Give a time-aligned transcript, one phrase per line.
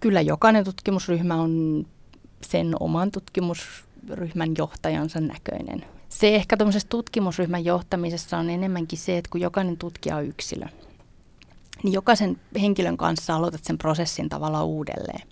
[0.00, 1.86] Kyllä jokainen tutkimusryhmä on
[2.42, 5.84] sen oman tutkimusryhmän johtajansa näköinen.
[6.08, 10.66] Se ehkä tuommoisessa tutkimusryhmän johtamisessa on enemmänkin se, että kun jokainen tutkija on yksilö,
[11.82, 15.28] niin jokaisen henkilön kanssa aloitat sen prosessin tavalla uudelleen.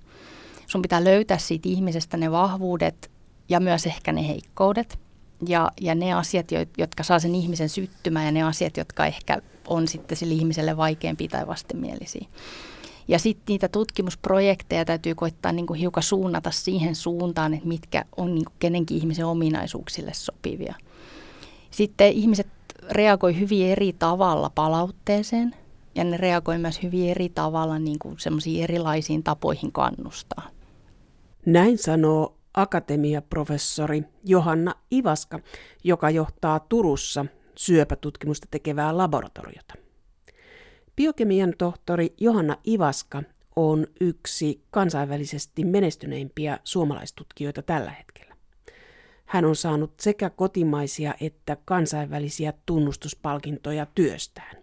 [0.66, 3.10] Sun pitää löytää siitä ihmisestä ne vahvuudet
[3.48, 4.98] ja myös ehkä ne heikkoudet
[5.46, 6.46] ja, ja ne asiat,
[6.78, 11.28] jotka saa sen ihmisen syttymään ja ne asiat, jotka ehkä on sitten sille ihmiselle vaikeampia
[11.28, 12.26] tai vastenmielisiä.
[13.08, 18.34] Ja sitten niitä tutkimusprojekteja täytyy koittaa niin kuin hiukan suunnata siihen suuntaan, että mitkä on
[18.34, 20.74] niin kuin kenenkin ihmisen ominaisuuksille sopivia.
[21.70, 22.46] Sitten ihmiset
[22.90, 25.54] reagoi hyvin eri tavalla palautteeseen
[25.94, 28.16] ja ne reagoi myös hyvin eri tavalla niin kuin
[28.58, 30.50] erilaisiin tapoihin kannustaa.
[31.46, 35.40] Näin sanoo akatemiaprofessori Johanna Ivaska,
[35.84, 39.74] joka johtaa Turussa syöpätutkimusta tekevää laboratoriota.
[40.96, 43.22] Biokemian tohtori Johanna Ivaska
[43.56, 48.36] on yksi kansainvälisesti menestyneimpiä suomalaistutkijoita tällä hetkellä.
[49.26, 54.56] Hän on saanut sekä kotimaisia että kansainvälisiä tunnustuspalkintoja työstään.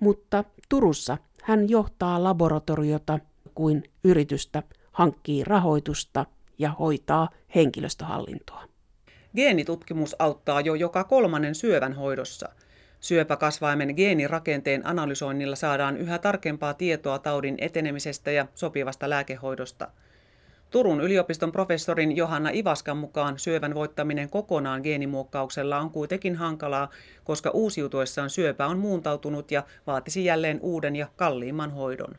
[0.00, 3.18] Mutta Turussa hän johtaa laboratoriota
[3.54, 6.26] kuin yritystä, hankkii rahoitusta
[6.58, 8.64] ja hoitaa henkilöstöhallintoa.
[9.36, 12.48] Geenitutkimus auttaa jo joka kolmannen syövän hoidossa–
[13.02, 19.88] Syöpäkasvaimen geenirakenteen analysoinnilla saadaan yhä tarkempaa tietoa taudin etenemisestä ja sopivasta lääkehoidosta.
[20.70, 26.90] Turun yliopiston professorin Johanna Ivaskan mukaan syövän voittaminen kokonaan geenimuokkauksella on kuitenkin hankalaa,
[27.24, 32.14] koska uusiutuessaan syöpä on muuntautunut ja vaatisi jälleen uuden ja kalliimman hoidon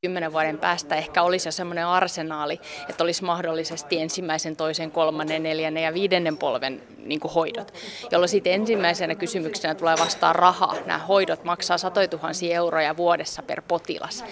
[0.00, 5.82] kymmenen vuoden päästä ehkä olisi jo semmoinen arsenaali, että olisi mahdollisesti ensimmäisen, toisen, kolmannen, neljännen
[5.82, 7.74] ja viidennen polven niin kuin hoidot,
[8.12, 10.74] jolloin sitten ensimmäisenä kysymyksenä tulee vastaan raha.
[10.86, 14.24] Nämä hoidot maksaa satoja tuhansia euroja vuodessa per potilas.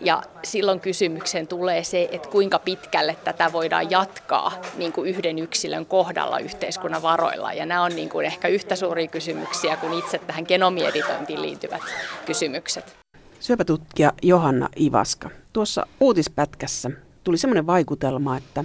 [0.00, 5.86] Ja silloin kysymykseen tulee se, että kuinka pitkälle tätä voidaan jatkaa niin kuin yhden yksilön
[5.86, 7.52] kohdalla yhteiskunnan varoilla.
[7.52, 11.82] Ja nämä on niin kuin ehkä yhtä suuria kysymyksiä kuin itse tähän genomieditointiin liittyvät
[12.26, 12.99] kysymykset.
[13.40, 15.30] Syöpätutkija Johanna Ivaska.
[15.52, 16.90] Tuossa uutispätkässä
[17.24, 18.64] tuli semmoinen vaikutelma, että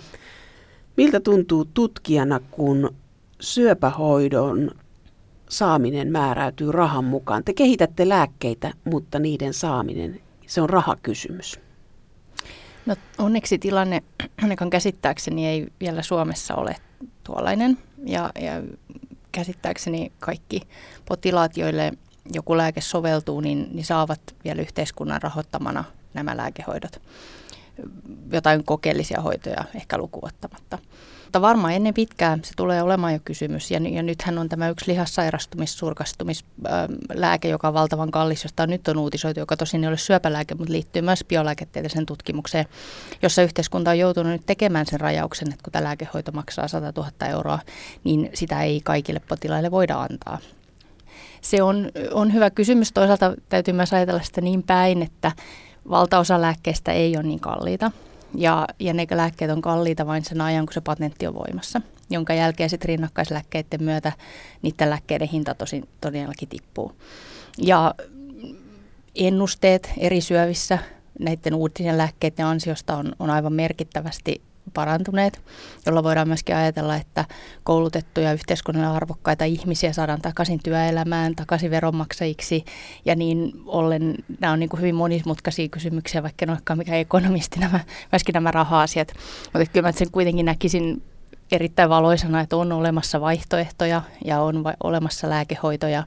[0.97, 2.95] miltä tuntuu tutkijana, kun
[3.39, 4.71] syöpähoidon
[5.49, 7.43] saaminen määräytyy rahan mukaan.
[7.43, 11.59] Te kehitätte lääkkeitä, mutta niiden saaminen, se on rahakysymys.
[12.85, 14.03] No onneksi tilanne
[14.41, 16.75] ainakaan käsittääkseni ei vielä Suomessa ole
[17.23, 17.77] tuollainen.
[18.05, 18.63] Ja, ja
[19.31, 20.61] käsittääkseni kaikki
[21.07, 21.91] potilaat, joille
[22.33, 27.01] joku lääke soveltuu, niin, niin saavat vielä yhteiskunnan rahoittamana nämä lääkehoidot.
[28.31, 30.77] Jotain kokeellisia hoitoja ehkä lukuottamatta.
[31.23, 33.71] Mutta varmaan ennen pitkään se tulee olemaan jo kysymys.
[33.71, 38.97] Ja, ja nythän on tämä yksi lihassairastumis, surkastumislääke, joka on valtavan kallis, josta nyt on
[38.97, 42.65] uutisoitu, joka tosin ei ole syöpälääke, mutta liittyy myös biolääketieteelliseen tutkimukseen,
[43.21, 47.11] jossa yhteiskunta on joutunut nyt tekemään sen rajauksen, että kun tämä lääkehoito maksaa 100 000
[47.29, 47.59] euroa,
[48.03, 50.37] niin sitä ei kaikille potilaille voida antaa
[51.45, 52.91] se on, on hyvä kysymys.
[52.91, 55.31] Toisaalta täytyy myös ajatella sitä niin päin, että
[55.89, 57.91] valtaosa lääkkeistä ei ole niin kalliita.
[58.35, 62.33] Ja, ja ne lääkkeet on kalliita vain sen ajan, kun se patentti on voimassa, jonka
[62.33, 64.11] jälkeen sitten rinnakkaislääkkeiden myötä
[64.61, 66.91] niiden lääkkeiden hinta tosin todellakin tippuu.
[67.57, 67.95] Ja
[69.15, 70.79] ennusteet eri syövissä
[71.19, 74.41] näiden uutisen lääkkeiden ansiosta on, on aivan merkittävästi
[74.73, 75.41] parantuneet,
[75.85, 77.25] jolla voidaan myöskin ajatella, että
[77.63, 82.65] koulutettuja yhteiskunnalle arvokkaita ihmisiä saadaan takaisin työelämään, takaisin veronmaksajiksi
[83.05, 87.59] ja niin ollen nämä on niin kuin hyvin monimutkaisia kysymyksiä, vaikka en olekaan mikään ekonomisti
[87.59, 87.79] nämä,
[88.11, 89.13] myöskin nämä raha-asiat,
[89.53, 91.01] mutta kyllä mä sen kuitenkin näkisin
[91.51, 96.03] erittäin valoisana, että on olemassa vaihtoehtoja ja on va- olemassa lääkehoitoja.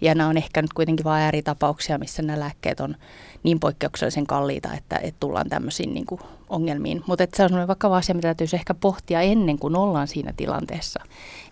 [0.00, 2.96] Ja nämä on ehkä nyt kuitenkin vain ääritapauksia, missä nämä lääkkeet on
[3.42, 7.02] niin poikkeuksellisen kalliita, että, että tullaan tämmöisiin niin kuin ongelmiin.
[7.06, 11.00] Mutta se on sellainen vakava asia, mitä täytyisi ehkä pohtia ennen kuin ollaan siinä tilanteessa.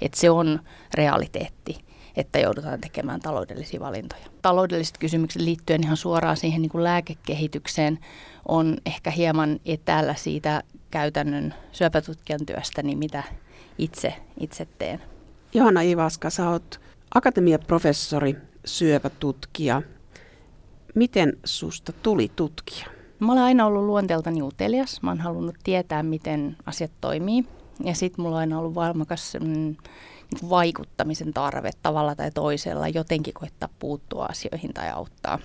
[0.01, 0.61] Että se on
[0.95, 1.87] realiteetti
[2.17, 4.27] että joudutaan tekemään taloudellisia valintoja.
[4.43, 7.99] Taloudelliset kysymykset liittyen ihan suoraan siihen niin kuin lääkekehitykseen
[8.49, 13.23] on ehkä hieman etäällä siitä käytännön syöpätutkijan työstä, niin mitä
[13.79, 15.03] itse, itse teen.
[15.55, 16.81] Johanna Ivaska, sä oot
[17.15, 19.83] akatemiaprofessori, syöpätutkija.
[20.95, 22.96] Miten susta tuli tutkija?
[23.19, 25.03] Mä olen aina ollut luonteeltani utelias.
[25.03, 27.45] Mä oon halunnut tietää, miten asiat toimii.
[27.85, 29.77] Ja sitten mulla on aina ollut valmakas mm,
[30.51, 35.39] vaikuttamisen tarve tavalla tai toisella, jotenkin koittaa puuttua asioihin tai auttaa.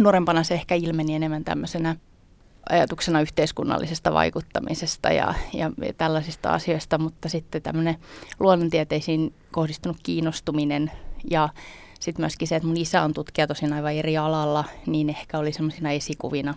[0.00, 1.96] Nuorempana se ehkä ilmeni enemmän tämmöisenä
[2.70, 7.96] ajatuksena yhteiskunnallisesta vaikuttamisesta ja, ja tällaisista asioista, mutta sitten tämmöinen
[8.40, 10.90] luonnontieteisiin kohdistunut kiinnostuminen
[11.30, 11.48] ja
[12.02, 15.52] sitten myöskin se, että mun isä on tutkija tosin aivan eri alalla, niin ehkä oli
[15.52, 16.54] semmoisina esikuvina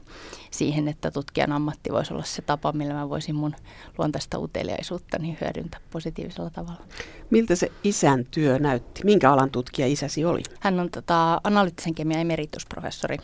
[0.51, 3.55] siihen, että tutkijan ammatti voisi olla se tapa, millä mä voisin mun
[3.97, 6.81] luontaista uteliaisuutta niin hyödyntää positiivisella tavalla.
[7.29, 9.01] Miltä se isän työ näytti?
[9.03, 10.41] Minkä alan tutkija isäsi oli?
[10.59, 13.17] Hän on tota, analyyttisen kemian emeritusprofessori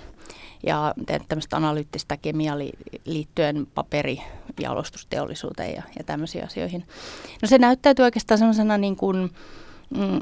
[0.63, 0.93] ja
[1.27, 2.57] tämmöistä analyyttistä kemiaa
[3.05, 6.85] liittyen paperijalostusteollisuuteen ja, ja tämmöisiin asioihin.
[7.41, 9.31] No se näyttäytyy oikeastaan semmoisena niin kuin,
[9.97, 10.19] mm,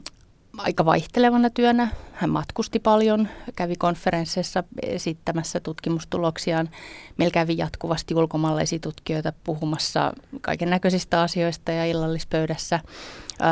[0.60, 1.88] aika vaihtelevana työnä.
[2.14, 6.70] Hän matkusti paljon, kävi konferensseissa esittämässä tutkimustuloksiaan.
[7.18, 12.80] Meillä kävi jatkuvasti ulkomaalaisia tutkijoita puhumassa kaiken näköisistä asioista ja illallispöydässä.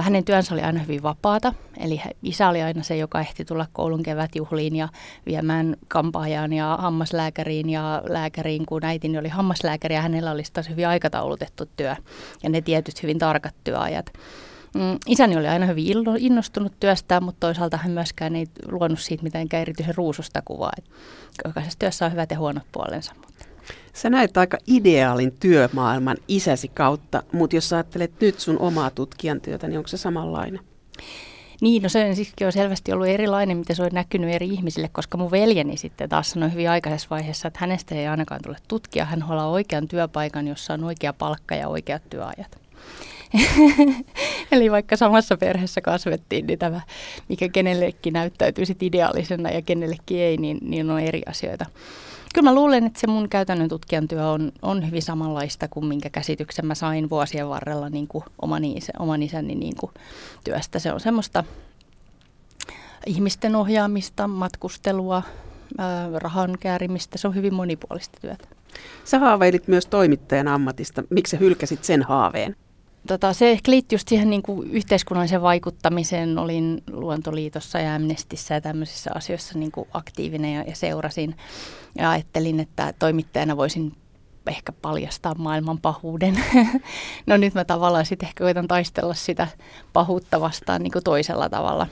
[0.02, 4.04] Hänen työnsä oli aina hyvin vapaata, eli isä oli aina se, joka ehti tulla koulun
[4.04, 4.90] kevätjuhliin ja
[5.26, 10.88] viemään kampaajaan ja hammaslääkäriin ja lääkäriin, kun äitini oli hammaslääkäri ja hänellä oli taas hyvin
[10.88, 11.96] aikataulutettu työ
[12.44, 14.06] ja ne tietyt hyvin tarkat työajat.
[14.76, 15.86] Mm, isäni oli aina hyvin
[16.20, 20.72] innostunut työstään, mutta toisaalta hän myöskään ei luonut siitä mitenkään erityisen ruususta kuvaa.
[21.46, 23.14] Jokaisessa työssä on hyvät ja huonot puolensa.
[23.16, 23.46] Mutta.
[23.94, 29.68] Sä näet aika ideaalin työmaailman isäsi kautta, mutta jos ajattelet nyt sun omaa tutkijan työtä,
[29.68, 30.60] niin onko se samanlainen?
[31.62, 32.14] Niin, no se
[32.46, 36.32] on selvästi ollut erilainen, mitä se on näkynyt eri ihmisille, koska mun veljeni sitten taas
[36.32, 40.74] sanoi hyvin aikaisessa vaiheessa, että hänestä ei ainakaan tule tutkia, hän haluaa oikean työpaikan, jossa
[40.74, 42.60] on oikea palkka ja oikeat työajat.
[44.52, 46.82] Eli vaikka samassa perheessä kasvettiin, niin tämä,
[47.30, 51.66] mikä kenellekin näyttäytyy sit ideaalisena ja kenellekin ei, niin, niin on eri asioita.
[52.34, 56.10] Kyllä mä luulen, että se mun käytännön tutkijan työ on, on hyvin samanlaista kuin minkä
[56.10, 59.92] käsityksen mä sain vuosien varrella niin kuin oman, isä, oman isäni niin kuin
[60.44, 60.80] työstä.
[60.80, 61.44] Se on semmoista
[63.06, 65.24] ihmisten ohjaamista, matkustelua,
[66.16, 67.18] rahan käärimistä.
[67.18, 68.48] Se on hyvin monipuolista työtä.
[69.04, 71.04] Sä haaveilit myös toimittajan ammatista.
[71.10, 72.56] Miksi sä hylkäsit sen haaveen?
[73.08, 76.38] Tota, se ehkä liittyy just siihen niin kuin yhteiskunnalliseen vaikuttamiseen.
[76.38, 81.36] Olin Luontoliitossa ja Amnestissä ja tämmöisissä asioissa niin kuin aktiivinen ja, ja seurasin.
[81.98, 83.94] Ja ajattelin, että toimittajana voisin
[84.48, 86.40] ehkä paljastaa maailman pahuuden.
[87.28, 89.48] no nyt mä tavallaan sitten ehkä koitan taistella sitä
[89.94, 91.88] pahuutta vastaan niin kuin toisella tavalla.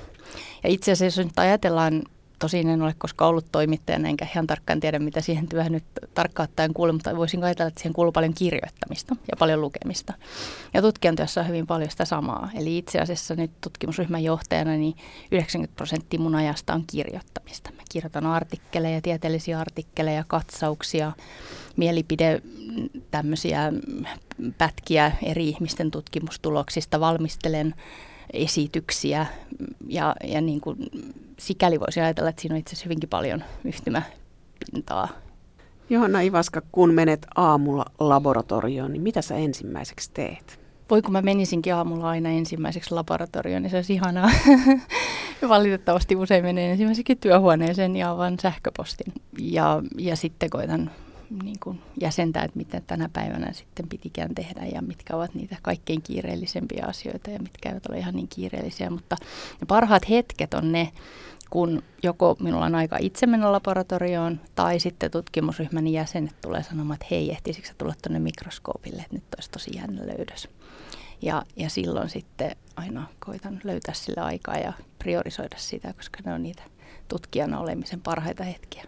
[0.64, 2.02] Ja itse asiassa jos nyt ajatellaan
[2.46, 5.84] Tosin en ole koskaan ollut toimittajana, enkä ihan tarkkaan tiedä, mitä siihen työhön nyt
[6.14, 10.14] tarkkaan ottaen kuuluu, mutta voisin ajatella, että siihen kuuluu paljon kirjoittamista ja paljon lukemista.
[10.74, 12.50] Ja tutkijan työssä on hyvin paljon sitä samaa.
[12.56, 14.96] Eli itse asiassa nyt tutkimusryhmän johtajana niin
[15.32, 17.72] 90 prosenttia mun ajasta on kirjoittamista.
[17.72, 21.12] Mä kirjoitan artikkeleja, tieteellisiä artikkeleja, katsauksia,
[21.76, 22.42] mielipide
[23.12, 23.74] tämmöisiä
[24.58, 27.76] pätkiä eri ihmisten tutkimustuloksista, valmistelen
[28.34, 29.26] esityksiä
[29.88, 30.78] ja, ja niin kuin
[31.40, 35.08] sikäli voisi ajatella, että siinä on itse asiassa hyvinkin paljon yhtymäpintaa.
[35.90, 40.60] Johanna Ivaska, kun menet aamulla laboratorioon, niin mitä sä ensimmäiseksi teet?
[40.90, 44.30] Voi kun mä menisinkin aamulla aina ensimmäiseksi laboratorioon, niin se olisi ihanaa.
[45.50, 49.14] Valitettavasti usein menen ensimmäiseksi työhuoneeseen ja avaan sähköpostin.
[49.40, 50.92] Ja, ja sitten koitan
[51.44, 56.02] niin kuin jäsentää, että mitä tänä päivänä sitten pitikään tehdä ja mitkä ovat niitä kaikkein
[56.02, 58.90] kiireellisempiä asioita ja mitkä eivät ole ihan niin kiireellisiä.
[58.90, 59.16] Mutta
[59.62, 60.92] ne parhaat hetket on ne,
[61.50, 67.08] kun joko minulla on aika itse mennä laboratorioon tai sitten tutkimusryhmän jäsenet tulee sanomaan, että
[67.12, 70.50] hei, ehtisikö tulla tuonne mikroskoopille, että nyt olisi tosi jännä löydös.
[71.22, 76.44] Ja, ja silloin sitten aina koitan löytää sille aikaa ja priorisoida sitä, koska ne on
[76.44, 76.64] niitä
[77.08, 78.84] tutkijana olemisen parhaita hetkiä.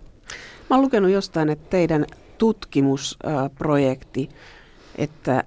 [0.69, 2.05] Mä oon lukenut jostain, että teidän
[2.37, 4.29] tutkimusprojekti,
[4.95, 5.43] että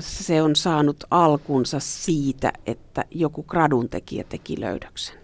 [0.00, 5.16] se on saanut alkunsa siitä, että joku gradun tekijä teki löydöksen.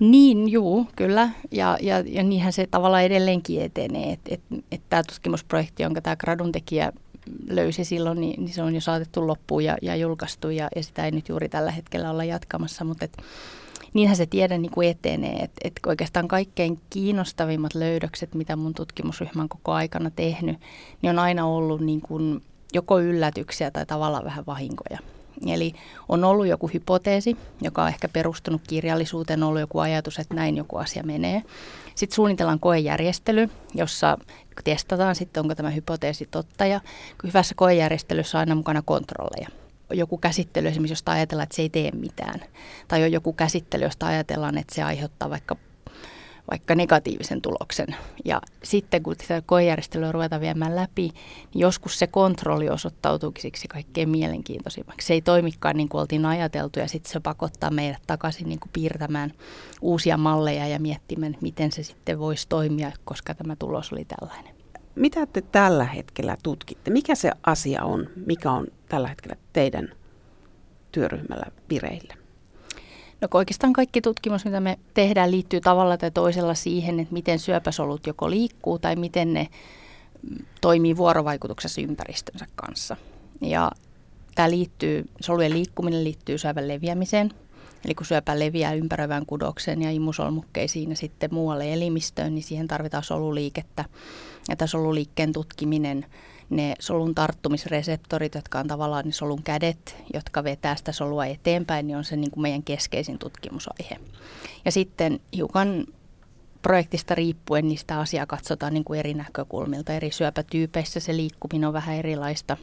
[0.00, 1.30] Niin, juu, kyllä.
[1.50, 4.12] Ja, ja, ja niinhän se tavallaan edelleenkin etenee.
[4.12, 4.40] Että et,
[4.72, 6.92] et tämä tutkimusprojekti, jonka tämä gradun tekijä
[7.48, 11.04] löysi silloin, niin, niin se on jo saatettu loppuun ja, ja julkaistu ja, ja sitä
[11.04, 12.84] ei nyt juuri tällä hetkellä olla jatkamassa.
[12.84, 13.16] Mutta et,
[13.94, 15.36] niinhän se tiede niin kuin etenee.
[15.36, 20.56] Että et oikeastaan kaikkein kiinnostavimmat löydökset, mitä mun tutkimusryhmän koko aikana tehnyt,
[21.02, 24.98] niin on aina ollut niin kuin joko yllätyksiä tai tavallaan vähän vahinkoja.
[25.46, 25.74] Eli
[26.08, 30.56] on ollut joku hypoteesi, joka on ehkä perustunut kirjallisuuteen, on ollut joku ajatus, että näin
[30.56, 31.42] joku asia menee.
[31.94, 34.18] Sitten suunnitellaan koejärjestely, jossa
[34.64, 36.66] testataan sitten, onko tämä hypoteesi totta.
[36.66, 36.80] Ja
[37.24, 39.48] hyvässä koejärjestelyssä on aina mukana kontrolleja
[39.90, 42.40] joku käsittely esimerkiksi, josta ajatellaan, että se ei tee mitään.
[42.88, 45.56] Tai on joku käsittely, josta ajatellaan, että se aiheuttaa vaikka
[46.50, 47.96] vaikka negatiivisen tuloksen.
[48.24, 54.08] Ja sitten kun sitä koejärjestelyä ruvetaan viemään läpi, niin joskus se kontrolli osoittautuukin siksi kaikkein
[54.08, 55.06] mielenkiintoisimmaksi.
[55.06, 58.70] Se ei toimikaan niin kuin oltiin ajateltu ja sitten se pakottaa meidät takaisin niin kuin
[58.72, 59.32] piirtämään
[59.80, 64.53] uusia malleja ja miettimään, miten se sitten voisi toimia, koska tämä tulos oli tällainen.
[64.94, 66.90] Mitä te tällä hetkellä tutkitte?
[66.90, 69.88] Mikä se asia on, mikä on tällä hetkellä teidän
[70.92, 72.14] työryhmällä vireillä?
[73.20, 78.06] No oikeastaan kaikki tutkimus, mitä me tehdään, liittyy tavalla tai toisella siihen, että miten syöpäsolut
[78.06, 79.48] joko liikkuu tai miten ne
[80.30, 82.96] mm, toimii vuorovaikutuksessa ympäristönsä kanssa.
[83.40, 83.70] Ja
[84.34, 87.30] tämä liittyy, solujen liikkuminen liittyy syövän leviämiseen.
[87.84, 93.04] Eli kun syöpä leviää ympäröivään kudokseen ja imusolmukkeisiin ja sitten muualle elimistöön, niin siihen tarvitaan
[93.04, 93.84] soluliikettä.
[94.48, 96.06] Ja tämä soluliikkeen tutkiminen,
[96.50, 101.96] ne solun tarttumisreseptorit, jotka on tavallaan ne solun kädet, jotka vetää sitä solua eteenpäin, niin
[101.96, 103.96] on se niin kuin meidän keskeisin tutkimusaihe.
[104.64, 105.86] Ja sitten hiukan
[106.62, 109.92] projektista riippuen niistä asiaa katsotaan niin kuin eri näkökulmilta.
[109.92, 112.56] Eri syöpätyypeissä se liikkuminen on vähän erilaista.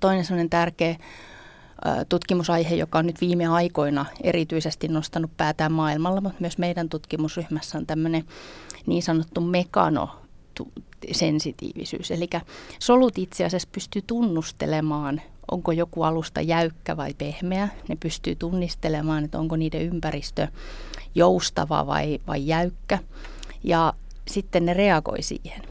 [0.00, 0.96] Toinen sellainen tärkeä
[2.08, 7.86] tutkimusaihe, joka on nyt viime aikoina erityisesti nostanut päätään maailmalla, mutta myös meidän tutkimusryhmässä on
[7.86, 8.24] tämmöinen
[8.86, 10.10] niin sanottu mekano
[11.12, 12.10] sensitiivisyys.
[12.10, 12.28] Eli
[12.78, 15.20] solut itse asiassa pystyy tunnustelemaan,
[15.50, 17.68] onko joku alusta jäykkä vai pehmeä.
[17.88, 20.48] Ne pystyy tunnistelemaan, että onko niiden ympäristö
[21.14, 22.98] joustava vai, vai jäykkä.
[23.64, 23.92] Ja
[24.28, 25.62] sitten ne reagoi siihen.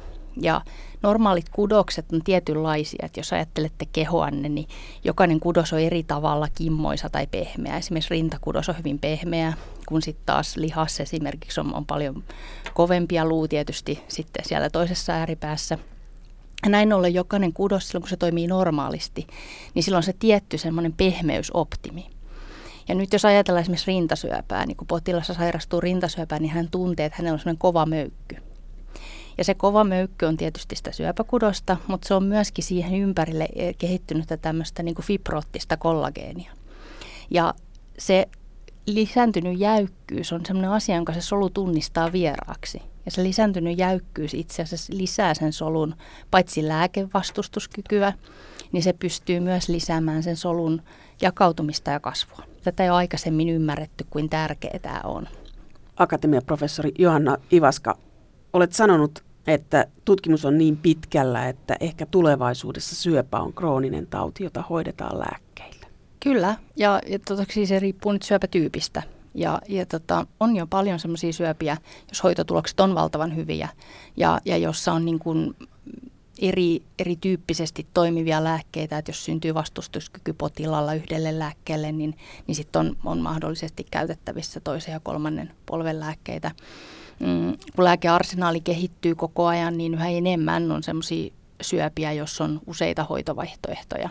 [0.41, 0.61] Ja
[1.01, 4.67] normaalit kudokset on tietynlaisia, että jos ajattelette kehoanne, niin
[5.03, 7.77] jokainen kudos on eri tavalla kimmoisa tai pehmeä.
[7.77, 9.53] Esimerkiksi rintakudos on hyvin pehmeä,
[9.87, 12.23] kun sitten taas lihas esimerkiksi on, on paljon
[12.73, 15.77] kovempia luu tietysti sitten siellä toisessa ääripäässä.
[16.67, 19.27] Näin ollen jokainen kudos, silloin kun se toimii normaalisti,
[19.73, 22.09] niin silloin se tietty semmoinen pehmeysoptimi.
[22.87, 27.17] Ja nyt jos ajatellaan esimerkiksi rintasyöpää, niin kun potilassa sairastuu rintasyöpään, niin hän tuntee, että
[27.17, 28.50] hänellä on semmoinen kova möykky.
[29.41, 33.75] Ja se kova möykky on tietysti sitä syöpäkudosta, mutta se on myöskin siihen ympärille eh,
[33.77, 36.51] kehittynyttä tämmöistä niin fibroottista kollageenia.
[37.29, 37.53] Ja
[37.97, 38.27] se
[38.85, 42.81] lisääntynyt jäykkyys on sellainen asia, jonka se solu tunnistaa vieraaksi.
[43.05, 45.95] Ja se lisääntynyt jäykkyys itse asiassa lisää sen solun
[46.31, 48.13] paitsi lääkevastustuskykyä,
[48.71, 50.81] niin se pystyy myös lisäämään sen solun
[51.21, 52.43] jakautumista ja kasvua.
[52.63, 55.27] Tätä ei ole aikaisemmin ymmärretty, kuin tärkeää tämä on.
[55.97, 57.97] Akatemiaprofessori Johanna Ivaska,
[58.53, 64.63] olet sanonut, että tutkimus on niin pitkällä, että ehkä tulevaisuudessa syöpä on krooninen tauti, jota
[64.69, 65.87] hoidetaan lääkkeillä.
[66.19, 69.03] Kyllä, ja, ja tota, siis se riippuu nyt syöpätyypistä.
[69.35, 71.77] Ja, ja tota, on jo paljon sellaisia syöpiä,
[72.09, 73.69] jos hoitotulokset on valtavan hyviä
[74.17, 75.55] ja, ja jossa on niin kuin
[76.41, 82.17] eri, erityyppisesti toimivia lääkkeitä, että jos syntyy vastustuskyky potilaalla yhdelle lääkkeelle, niin,
[82.47, 86.51] niin sitten on, on mahdollisesti käytettävissä toisen ja kolmannen polven lääkkeitä
[87.21, 93.03] mm, kun lääkearsenaali kehittyy koko ajan, niin yhä enemmän on semmoisia syöpiä, jos on useita
[93.03, 94.09] hoitovaihtoehtoja.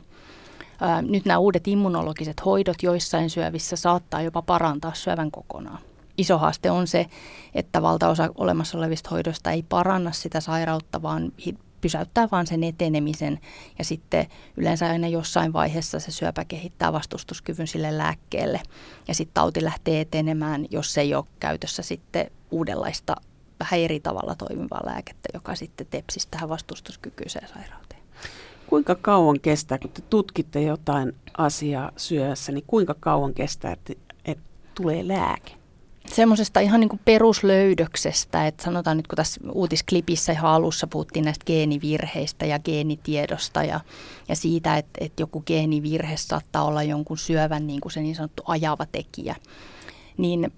[1.02, 5.78] Nyt nämä uudet immunologiset hoidot joissain syövissä saattaa jopa parantaa syövän kokonaan.
[6.18, 7.06] Iso haaste on se,
[7.54, 11.32] että valtaosa olemassa olevista hoidoista ei paranna sitä sairautta, vaan
[11.80, 13.40] pysäyttää vaan sen etenemisen
[13.78, 18.60] ja sitten yleensä aina jossain vaiheessa se syöpä kehittää vastustuskyvyn sille lääkkeelle
[19.08, 23.16] ja sitten tauti lähtee etenemään, jos ei ole käytössä sitten uudenlaista
[23.60, 28.00] vähän eri tavalla toimivaa lääkettä, joka sitten tepsisi tähän vastustuskykyiseen sairauteen.
[28.66, 33.92] Kuinka kauan kestää, kun te tutkitte jotain asiaa syössä, niin kuinka kauan kestää, että,
[34.24, 34.44] että
[34.74, 35.59] tulee lääke?
[36.14, 41.44] Semmoisesta ihan niin kuin peruslöydöksestä, että sanotaan nyt kun tässä uutisklipissä ihan alussa puhuttiin näistä
[41.44, 43.80] geenivirheistä ja geenitiedosta ja,
[44.28, 48.42] ja siitä, että, että joku geenivirhe saattaa olla jonkun syövän niin kuin se niin sanottu
[48.46, 49.36] ajava tekijä,
[50.16, 50.52] niin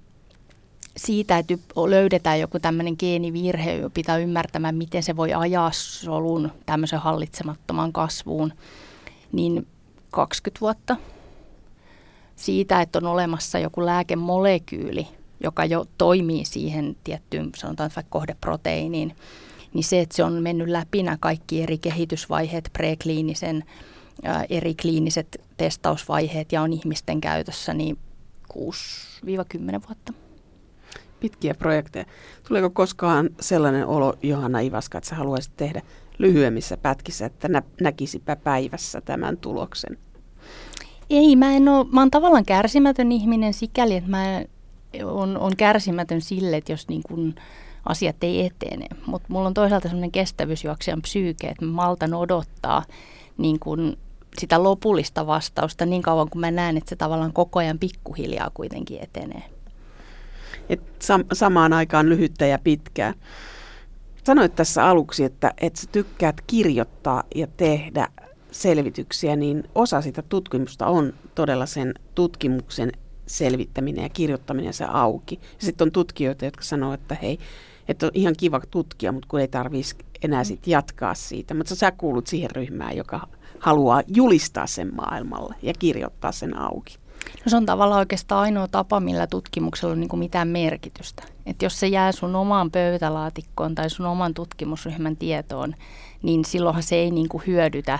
[0.97, 1.55] siitä, että
[1.89, 8.53] löydetään joku tämmöinen geenivirhe, pitää ymmärtämään, miten se voi ajaa solun tämmöisen hallitsemattoman kasvuun,
[9.33, 9.67] niin
[10.11, 10.97] 20 vuotta
[12.37, 15.09] siitä, että on olemassa joku lääkemolekyyli,
[15.43, 19.17] joka jo toimii siihen tiettyyn, sanotaan vaikka kohdeproteiiniin,
[19.75, 23.65] niin se, että se on mennyt läpi nämä kaikki eri kehitysvaiheet, prekliinisen,
[24.23, 27.99] ää, eri kliiniset testausvaiheet ja on ihmisten käytössä, niin
[28.53, 28.57] 6-10
[29.89, 30.13] vuotta.
[31.21, 32.05] Pitkiä projekteja.
[32.49, 35.83] Tuleeko koskaan sellainen olo, Johanna Ivaska, että sä haluaisit tehdä
[36.19, 39.99] lyhyemmissä pätkissä, että nä- näkisipä päivässä tämän tuloksen?
[41.11, 44.45] Ei, mä en ole, mä oon tavallaan kärsimätön ihminen sikäli, että mä
[45.05, 47.35] on, on kärsimätön sille, että jos niin kun
[47.85, 48.87] asiat ei etene.
[49.07, 52.85] Mutta mulla on toisaalta sellainen kestävyysjuoksijan psyyke, että mä maltan odottaa
[53.39, 53.97] niin kun
[54.39, 59.03] sitä lopullista vastausta niin kauan kuin mä näen, että se tavallaan koko ajan pikkuhiljaa kuitenkin
[59.03, 59.43] etenee.
[60.69, 63.15] Et sam- samaan aikaan lyhyttä ja pitkää.
[64.25, 68.09] Sanoit tässä aluksi, että, että sä tykkäät kirjoittaa ja tehdä
[68.51, 72.93] selvityksiä, niin osa sitä tutkimusta on todella sen tutkimuksen
[73.33, 75.41] selvittäminen ja kirjoittaminen se auki.
[75.59, 77.39] Sitten on tutkijoita, jotka sanoo, että hei,
[77.89, 81.55] että on ihan kiva tutkia, mutta kun ei tarvitsisi enää sit jatkaa siitä.
[81.55, 86.97] Mutta sä kuulut siihen ryhmään, joka haluaa julistaa sen maailmalle ja kirjoittaa sen auki.
[87.45, 91.23] No se on tavallaan oikeastaan ainoa tapa, millä tutkimuksella on niin kuin mitään merkitystä.
[91.47, 95.75] Et jos se jää sun omaan pöytälaatikkoon tai sun oman tutkimusryhmän tietoon,
[96.23, 97.99] niin silloinhan se ei niin kuin hyödytä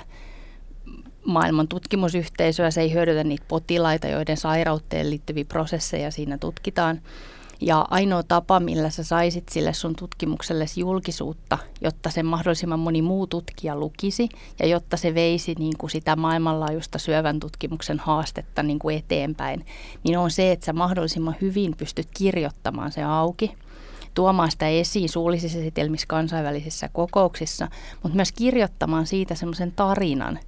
[1.27, 7.01] maailman tutkimusyhteisöä, se ei hyödytä niitä potilaita, joiden sairauteen liittyviä prosesseja siinä tutkitaan.
[7.61, 13.27] Ja ainoa tapa, millä sä saisit sille sun tutkimukselle julkisuutta, jotta sen mahdollisimman moni muu
[13.27, 18.97] tutkija lukisi ja jotta se veisi niin kuin sitä maailmanlaajuista syövän tutkimuksen haastetta niin kuin
[18.97, 19.67] eteenpäin,
[20.05, 23.55] niin on se, että sä mahdollisimman hyvin pystyt kirjoittamaan se auki
[24.15, 27.69] tuomaan sitä esiin suullisissa esitelmissä kansainvälisissä kokouksissa,
[28.03, 30.39] mutta myös kirjoittamaan siitä semmoisen tarinan,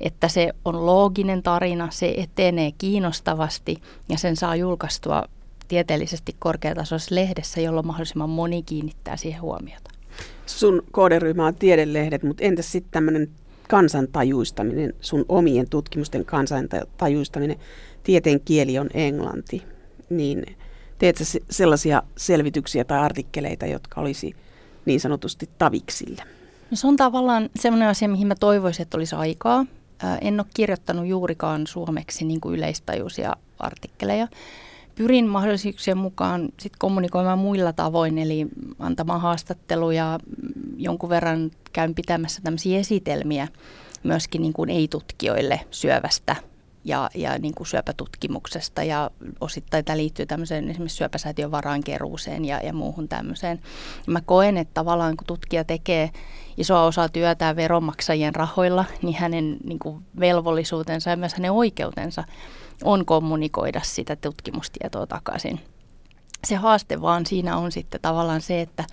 [0.00, 3.76] että se on looginen tarina, se etenee kiinnostavasti
[4.08, 5.24] ja sen saa julkaistua
[5.68, 9.90] tieteellisesti korkeatasoisessa lehdessä, jolloin mahdollisimman moni kiinnittää siihen huomiota.
[10.46, 13.28] Sun kohderyhmä on tiedelehdet, mutta entäs sitten tämmöinen
[13.68, 17.56] kansantajuistaminen, sun omien tutkimusten kansantajuistaminen,
[18.02, 19.62] tieteen kieli on englanti,
[20.10, 20.56] niin
[20.98, 24.34] teet sä sellaisia selvityksiä tai artikkeleita, jotka olisi
[24.86, 26.22] niin sanotusti taviksille?
[26.70, 29.66] No se on tavallaan semmoinen asia, mihin mä toivoisin, että olisi aikaa.
[30.20, 34.28] En ole kirjoittanut juurikaan suomeksi niin kuin yleistajuisia artikkeleja.
[34.94, 38.46] Pyrin mahdollisuuksien mukaan sit kommunikoimaan muilla tavoin, eli
[38.78, 40.18] antamaan haastatteluja,
[40.76, 43.48] jonkun verran käyn pitämässä tämmöisiä esitelmiä
[44.02, 46.36] myöskin niin kuin ei-tutkijoille syövästä
[46.84, 49.10] ja, ja niin kuin syöpätutkimuksesta ja
[49.40, 53.60] osittain tämä liittyy tämmöiseen esimerkiksi syöpäsäätiön varainkeruuseen ja, ja muuhun tämmöiseen.
[54.06, 56.10] Mä koen, että tavallaan kun tutkija tekee
[56.56, 62.24] isoa osaa työtään veronmaksajien rahoilla, niin hänen niin kuin velvollisuutensa ja myös hänen oikeutensa
[62.84, 65.60] on kommunikoida sitä tutkimustietoa takaisin.
[66.46, 68.84] Se haaste vaan siinä on sitten tavallaan se, että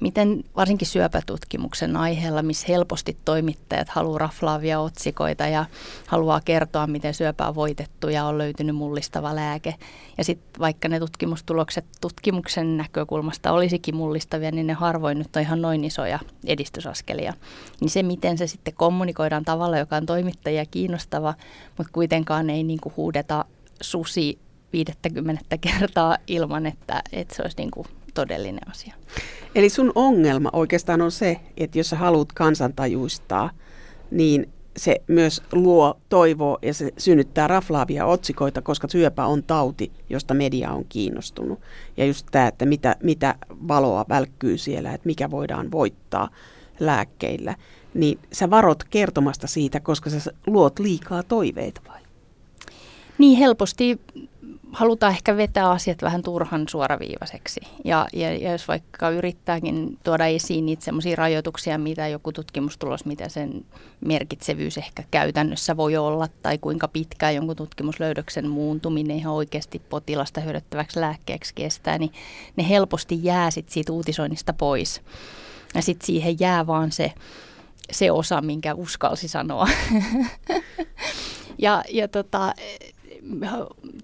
[0.00, 5.64] miten varsinkin syöpätutkimuksen aiheella, missä helposti toimittajat haluaa raflaavia otsikoita ja
[6.06, 9.74] haluaa kertoa, miten syöpä on voitettu ja on löytynyt mullistava lääke.
[10.18, 15.62] Ja sitten vaikka ne tutkimustulokset tutkimuksen näkökulmasta olisikin mullistavia, niin ne harvoin nyt on ihan
[15.62, 17.34] noin isoja edistysaskelia.
[17.80, 21.34] Niin se, miten se sitten kommunikoidaan tavalla, joka on toimittajia kiinnostava,
[21.78, 23.44] mutta kuitenkaan ei niin kuin huudeta
[23.80, 24.38] susi
[24.72, 28.94] 50 kertaa ilman, että, että se olisi niin kuin todellinen asia.
[29.54, 33.50] Eli sun ongelma oikeastaan on se, että jos sä haluat kansantajuistaa,
[34.10, 40.34] niin se myös luo toivoa ja se synnyttää raflaavia otsikoita, koska syöpä on tauti, josta
[40.34, 41.60] media on kiinnostunut.
[41.96, 43.34] Ja just tämä, että mitä, mitä
[43.68, 46.28] valoa välkkyy siellä, että mikä voidaan voittaa
[46.80, 47.56] lääkkeillä,
[47.94, 52.00] niin sä varot kertomasta siitä, koska sä luot liikaa toiveita vai?
[53.18, 54.00] Niin helposti
[54.72, 57.60] halutaan ehkä vetää asiat vähän turhan suoraviivaiseksi.
[57.84, 63.28] Ja, ja, ja jos vaikka yrittääkin tuoda esiin niitä sellaisia rajoituksia, mitä joku tutkimustulos, mitä
[63.28, 63.64] sen
[64.00, 71.00] merkitsevyys ehkä käytännössä voi olla, tai kuinka pitkään jonkun tutkimuslöydöksen muuntuminen ihan oikeasti potilasta hyödyttäväksi
[71.00, 72.12] lääkkeeksi kestää, niin
[72.56, 75.02] ne helposti jää sit siitä uutisoinnista pois.
[75.74, 77.12] Ja sitten siihen jää vaan se,
[77.92, 79.68] se osa, minkä uskalsi sanoa.
[81.58, 82.54] ja, ja tota,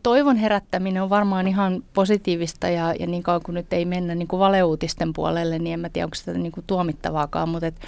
[0.03, 4.29] toivon herättäminen on varmaan ihan positiivista ja, ja niin kauan kuin nyt ei mennä niin
[4.29, 7.81] kuin valeuutisten puolelle, niin en mä tiedä, onko sitä niin kuin tuomittavaakaan, mutta et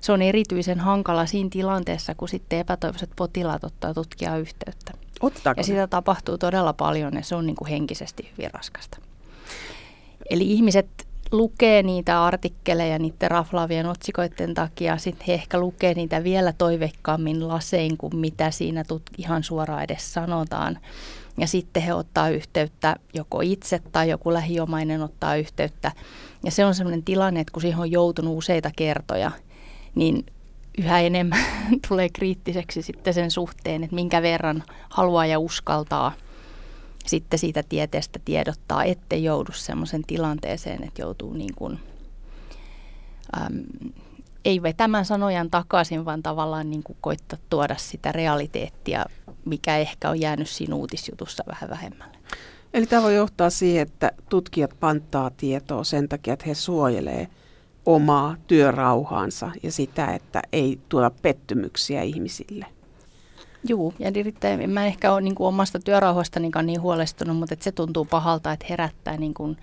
[0.00, 4.92] se on erityisen hankala siinä tilanteessa, kun sitten epätoivoiset potilaat ottaa tutkijaa yhteyttä.
[5.20, 8.98] Ottaako ja sitä tapahtuu todella paljon ja se on niin kuin henkisesti hyvin raskasta.
[10.30, 14.96] Eli ihmiset lukee niitä artikkeleja niiden raflaavien otsikoiden takia.
[14.96, 20.14] Sitten he ehkä lukee niitä vielä toiveikkaammin lasein kuin mitä siinä tut- ihan suoraan edes
[20.14, 20.78] sanotaan.
[21.38, 25.92] Ja sitten he ottaa yhteyttä, joko itse tai joku lähiomainen ottaa yhteyttä.
[26.44, 29.30] Ja se on sellainen tilanne, että kun siihen on joutunut useita kertoja,
[29.94, 30.26] niin
[30.78, 31.44] yhä enemmän
[31.88, 36.12] tulee kriittiseksi sitten sen suhteen, että minkä verran haluaa ja uskaltaa–
[37.06, 41.78] sitten siitä tieteestä tiedottaa, ettei joudu sellaisen tilanteeseen, että joutuu niin kuin,
[43.40, 43.64] äm,
[44.44, 49.06] ei vetämään sanojan takaisin, vaan tavallaan niin kuin koittaa tuoda sitä realiteettia,
[49.44, 52.18] mikä ehkä on jäänyt siinä uutisjutussa vähän vähemmälle.
[52.74, 57.28] Eli tämä voi johtaa siihen, että tutkijat panttaa tietoa sen takia, että he suojelee
[57.86, 62.66] omaa työrauhaansa ja sitä, että ei tuoda pettymyksiä ihmisille.
[63.64, 67.72] Joo, ja erittäin, mä en ehkä ole niin kuin omasta työrauhastanikaan niin huolestunut, mutta se
[67.72, 69.56] tuntuu pahalta, että herättää niin kuin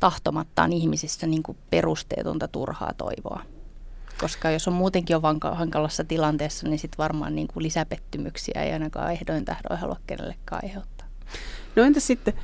[0.00, 3.42] tahtomattaan ihmisissä niin kuin perusteetonta turhaa toivoa.
[4.20, 5.20] Koska jos on muutenkin jo
[5.52, 11.06] hankalassa tilanteessa, niin sitten varmaan niin kuin lisäpettymyksiä ei ainakaan ehdoin tähdoin halua kenellekään aiheuttaa.
[11.76, 12.34] No entä sitten,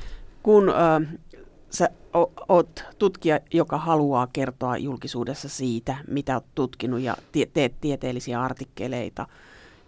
[0.43, 1.17] kun äh,
[1.69, 1.89] sä
[2.49, 9.27] oot tutkija, joka haluaa kertoa julkisuudessa siitä, mitä oot tutkinut ja te- teet tieteellisiä artikkeleita–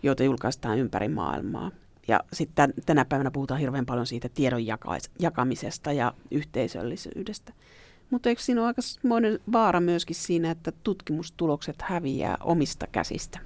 [0.03, 1.71] joita julkaistaan ympäri maailmaa.
[2.07, 4.61] Ja sitten tänä päivänä puhutaan hirveän paljon siitä tiedon
[5.19, 7.53] jakamisesta ja yhteisöllisyydestä.
[8.09, 8.81] Mutta eikö siinä ole aika
[9.51, 13.39] vaara myöskin siinä, että tutkimustulokset häviää omista käsistä?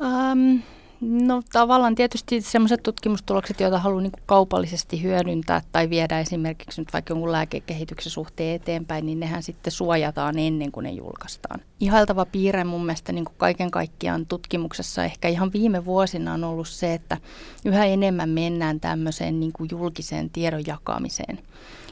[0.00, 0.62] Um,
[1.00, 7.12] No tavallaan tietysti sellaiset tutkimustulokset, joita haluaa niin kaupallisesti hyödyntää tai viedä esimerkiksi nyt vaikka
[7.12, 11.60] jonkun lääkekehityksen suhteen eteenpäin, niin nehän sitten suojataan ennen kuin ne julkaistaan.
[11.80, 16.68] Ihailtava piirre mun mielestä niin kuin kaiken kaikkiaan tutkimuksessa ehkä ihan viime vuosina on ollut
[16.68, 17.16] se, että
[17.64, 21.38] yhä enemmän mennään tämmöiseen niin kuin julkiseen tiedon jakamiseen.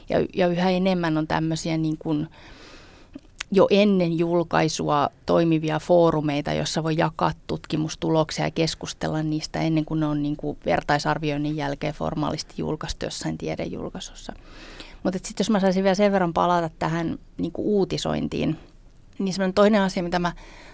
[0.09, 2.27] Ja, ja yhä enemmän on tämmöisiä niin kuin,
[3.55, 10.05] jo ennen julkaisua toimivia foorumeita, jossa voi jakaa tutkimustuloksia ja keskustella niistä ennen kuin ne
[10.05, 14.33] on niin kuin vertaisarvioinnin jälkeen formaalisti julkaistu jossain tiedejulkaisussa.
[15.03, 18.57] Mutta sitten jos mä saisin vielä sen verran palata tähän niin kuin uutisointiin,
[19.19, 20.31] niin semmoinen toinen asia, mitä mä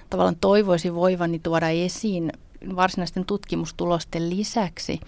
[0.10, 2.32] tavallaan toivoisin voivani tuoda esiin
[2.76, 5.00] varsinaisten tutkimustulosten lisäksi,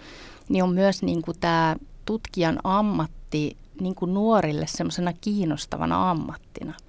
[0.48, 6.74] niin on myös niin kuin tämä tutkijan ammatti niin kuin nuorille semmoisena kiinnostavana ammattina–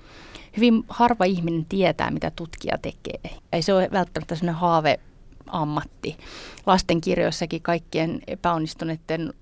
[0.58, 3.20] hyvin harva ihminen tietää, mitä tutkija tekee.
[3.52, 5.00] Ei se ole välttämättä sellainen haave
[5.48, 6.18] ammatti.
[6.66, 9.34] Lastenkirjoissakin kaikkien epäonnistuneiden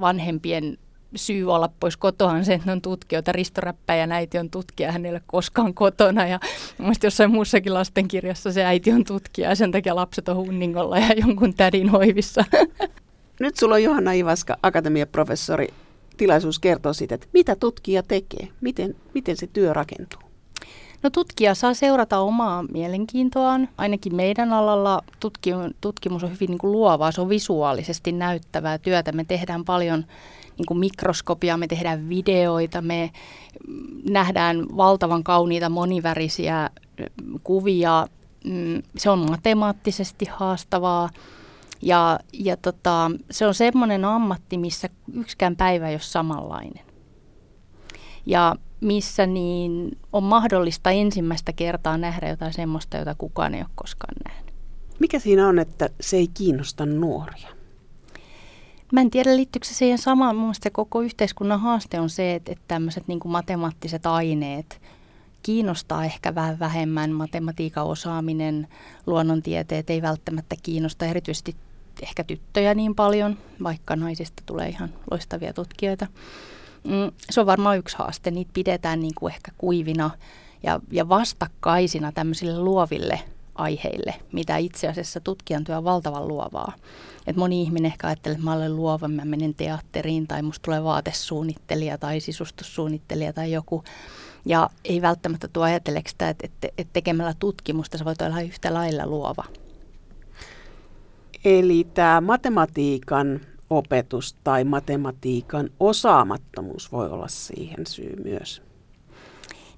[0.00, 0.78] vanhempien
[1.16, 3.32] syy olla pois kotoaan se, että on tutkijoita.
[3.32, 6.26] Risto Räppäjä äiti on tutkija, hän ei ole koskaan kotona.
[6.26, 6.40] Ja
[6.78, 11.12] mielestäni jossain muussakin lastenkirjassa se äiti on tutkija ja sen takia lapset on hunningolla ja
[11.16, 12.44] jonkun tädin hoivissa.
[13.40, 15.68] Nyt sulla on Johanna Ivaska, akatemiaprofessori,
[16.16, 20.21] tilaisuus kertoa siitä, että mitä tutkija tekee, miten, miten se työ rakentuu.
[21.02, 23.68] No tutkija saa seurata omaa mielenkiintoaan.
[23.78, 25.02] Ainakin meidän alalla
[25.80, 29.12] tutkimus on hyvin niin kuin luovaa, se on visuaalisesti näyttävää työtä.
[29.12, 30.04] Me tehdään paljon
[30.58, 33.10] niin kuin mikroskopia, me tehdään videoita, me
[34.10, 36.70] nähdään valtavan kauniita monivärisiä
[37.44, 38.06] kuvia.
[38.44, 41.10] Mm, se on matemaattisesti haastavaa.
[41.82, 46.84] Ja, ja tota, se on semmoinen ammatti, missä yksikään päivä ei ole samanlainen.
[48.26, 54.14] Ja missä niin on mahdollista ensimmäistä kertaa nähdä jotain semmoista, jota kukaan ei ole koskaan
[54.28, 54.54] nähnyt.
[54.98, 57.48] Mikä siinä on, että se ei kiinnosta nuoria?
[58.92, 60.36] Mä en tiedä, liittyykö se siihen samaan.
[60.36, 64.80] Mun mielestä koko yhteiskunnan haaste on se, että, että tämmöiset niin matemaattiset aineet
[65.42, 67.10] kiinnostaa ehkä vähän vähemmän.
[67.10, 68.68] Matematiikan osaaminen,
[69.06, 71.56] luonnontieteet ei välttämättä kiinnosta erityisesti
[72.02, 76.06] ehkä tyttöjä niin paljon, vaikka naisista tulee ihan loistavia tutkijoita.
[76.84, 78.30] Mm, se on varmaan yksi haaste.
[78.30, 80.10] Niitä pidetään niin kuin ehkä kuivina
[80.62, 83.20] ja, ja vastakkaisina tämmöisille luoville
[83.54, 86.72] aiheille, mitä itse asiassa tutkijan työ on valtavan luovaa.
[87.26, 90.84] Et moni ihminen ehkä ajattelee, että mä olen luova, mä menen teatteriin tai musta tulee
[90.84, 93.84] vaatesuunnittelija tai sisustussuunnittelija tai joku.
[94.44, 98.74] Ja ei välttämättä tuo ajateleeko sitä, että, että, että tekemällä tutkimusta sä voit olla yhtä
[98.74, 99.44] lailla luova.
[101.44, 103.40] Eli tämä matematiikan
[103.76, 108.62] opetus tai matematiikan osaamattomuus voi olla siihen syy myös.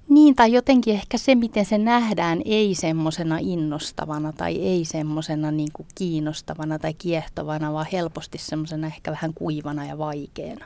[0.09, 5.69] Niin, tai jotenkin ehkä se, miten se nähdään, ei semmoisena innostavana tai ei semmoisena niin
[5.95, 10.65] kiinnostavana tai kiehtovana, vaan helposti semmoisena ehkä vähän kuivana ja vaikeana.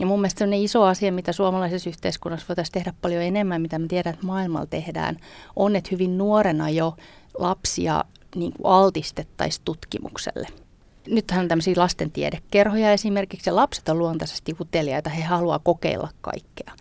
[0.00, 3.86] Ja mun mielestä on iso asia, mitä suomalaisessa yhteiskunnassa voitaisiin tehdä paljon enemmän, mitä me
[3.86, 5.16] tiedän, että maailmalla tehdään,
[5.56, 6.96] on, että hyvin nuorena jo
[7.38, 8.04] lapsia
[8.36, 10.48] niin kuin altistettaisiin tutkimukselle–
[11.06, 16.72] nythän on tämmöisiä lastentiedekerhoja esimerkiksi, ja lapset on luontaisesti uteliaita, he haluaa kokeilla kaikkea.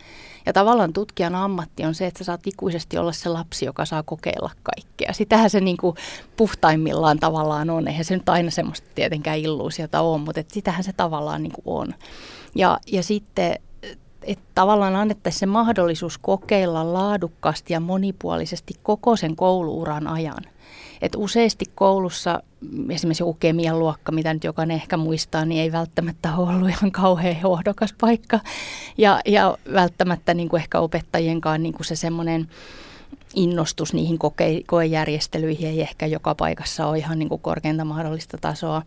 [0.46, 4.04] Ja tavallaan tutkijan ammatti on se, että sä saat ikuisesti olla se lapsi, joka saa
[4.04, 5.14] kokeilla kaikkea.
[5.14, 5.96] Sitähän se niin kuin
[6.38, 7.88] puhtaimmillaan tavallaan on.
[7.88, 11.82] Eihän se nyt aina semmoista tietenkään illuusiota ole, mutta että sitähän se tavallaan niin kuin
[11.82, 11.94] on.
[12.56, 13.60] Ja, ja sitten
[14.24, 20.44] että tavallaan annettaisiin se mahdollisuus kokeilla laadukkaasti ja monipuolisesti koko sen kouluuran ajan.
[21.02, 22.44] Et useasti koulussa
[22.90, 27.42] esimerkiksi joku kemian luokka, mitä nyt jokainen ehkä muistaa, niin ei välttämättä ollut ihan kauhean
[27.42, 28.40] hohdokas paikka.
[28.98, 32.48] Ja, ja välttämättä niin kuin ehkä opettajienkaan niin kuin se semmoinen
[33.36, 38.82] innostus niihin koke- koejärjestelyihin ei ehkä joka paikassa ole ihan niin kuin korkeinta mahdollista tasoa.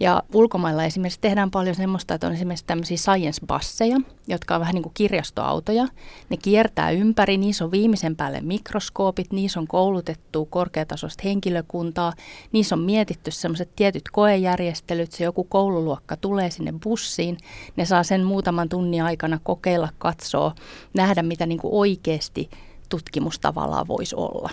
[0.00, 4.82] Ja ulkomailla esimerkiksi tehdään paljon semmoista, että on esimerkiksi tämmöisiä science-basseja, jotka on vähän niin
[4.82, 5.86] kuin kirjastoautoja.
[6.30, 12.12] Ne kiertää ympäri, niissä on viimeisen päälle mikroskoopit, niissä on koulutettu korkeatasoista henkilökuntaa,
[12.52, 17.38] niissä on mietitty semmoiset tietyt koejärjestelyt, se joku koululuokka tulee sinne bussiin,
[17.76, 20.54] ne saa sen muutaman tunnin aikana kokeilla, katsoa,
[20.94, 22.50] nähdä mitä niin kuin oikeasti
[22.90, 24.50] tutkimus tavallaan voisi olla.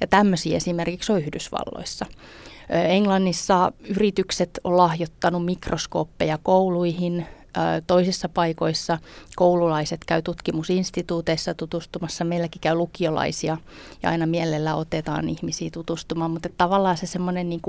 [0.00, 2.06] Ja tämmöisiä esimerkiksi on Yhdysvalloissa.
[2.68, 7.26] Englannissa yritykset on lahjoittanut mikroskooppeja kouluihin
[7.86, 8.98] toisissa paikoissa
[9.36, 13.56] koululaiset käy tutkimusinstituuteissa tutustumassa, meilläkin käy lukiolaisia
[14.02, 17.60] ja aina mielellä otetaan ihmisiä tutustumaan, mutta tavallaan se semmoinen niin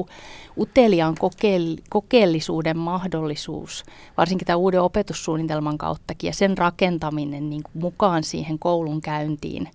[0.58, 3.84] uteliaan kokeel- kokeellisuuden mahdollisuus,
[4.18, 9.70] varsinkin tämän uuden opetussuunnitelman kauttakin ja sen rakentaminen niin mukaan siihen koulun käyntiin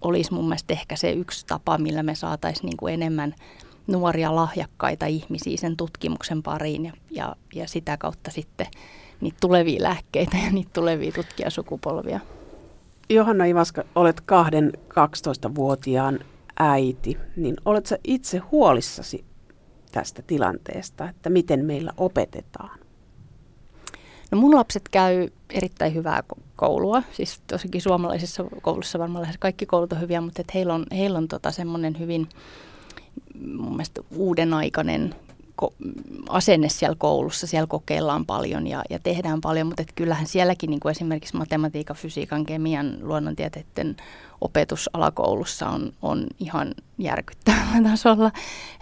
[0.00, 3.34] olisi mun mielestä ehkä se yksi tapa, millä me saataisiin niin kuin enemmän
[3.86, 8.66] nuoria lahjakkaita ihmisiä sen tutkimuksen pariin ja, ja, ja sitä kautta sitten
[9.20, 12.20] niitä tulevia lääkkeitä ja niitä tulevia tutkijasukupolvia.
[13.10, 16.18] Johanna Ivaska, olet kahden 12-vuotiaan
[16.58, 19.24] äiti, niin oletko itse huolissasi
[19.92, 22.78] tästä tilanteesta, että miten meillä opetetaan?
[24.30, 26.22] No mun lapset käy erittäin hyvää
[26.56, 31.18] koulua, siis tosikin suomalaisessa koulussa varmaan lähes kaikki koulut on hyviä, mutta heillä on, heillä
[31.18, 32.28] on tota semmoinen hyvin
[33.56, 35.14] mun mielestä uuden aikainen
[36.28, 40.90] asenne siellä koulussa, siellä kokeillaan paljon ja, ja tehdään paljon, mutta kyllähän sielläkin niin kuin
[40.90, 43.96] esimerkiksi matematiikan, fysiikan, kemian, luonnontieteiden
[44.40, 48.30] opetus alakoulussa on, on ihan järkyttävällä tasolla.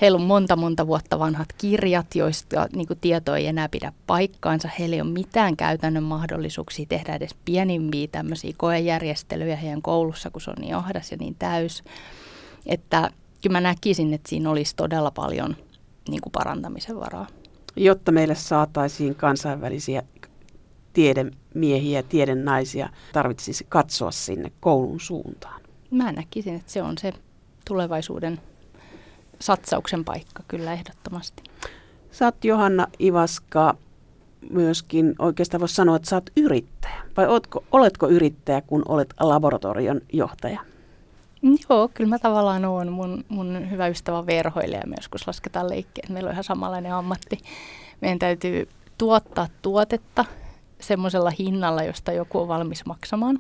[0.00, 4.68] Heillä on monta monta vuotta vanhat kirjat, joista niin kuin tieto ei enää pidä paikkaansa.
[4.78, 10.50] Heillä ei ole mitään käytännön mahdollisuuksia tehdä edes pienimpiä tämmöisiä koejärjestelyjä heidän koulussa, kun se
[10.50, 11.84] on niin ahdas ja niin täys.
[12.66, 13.10] Että
[13.42, 15.56] kyllä mä näkisin, että siinä olisi todella paljon
[16.08, 17.26] niin kuin parantamisen varaa.
[17.76, 20.02] Jotta meille saataisiin kansainvälisiä
[20.92, 25.60] tiedemiehiä ja tiedennaisia, tarvitsisi katsoa sinne koulun suuntaan.
[25.90, 27.12] Mä näkisin, että se on se
[27.64, 28.40] tulevaisuuden
[29.40, 31.42] satsauksen paikka kyllä ehdottomasti.
[32.10, 33.76] Sä oot Johanna Ivaska
[34.50, 37.02] myöskin, oikeastaan voisi sanoa, että sä oot yrittäjä.
[37.16, 40.60] Vai oletko, oletko yrittäjä, kun olet laboratorion johtaja?
[41.68, 42.92] Joo, kyllä mä tavallaan oon.
[42.92, 46.04] Mun, mun hyvä ystävä verhoilija me joskus lasketaan leikkiä.
[46.09, 47.38] Meillä on ihan samanlainen ammatti.
[48.00, 50.24] Meidän täytyy tuottaa tuotetta
[50.80, 53.38] semmoisella hinnalla, josta joku on valmis maksamaan.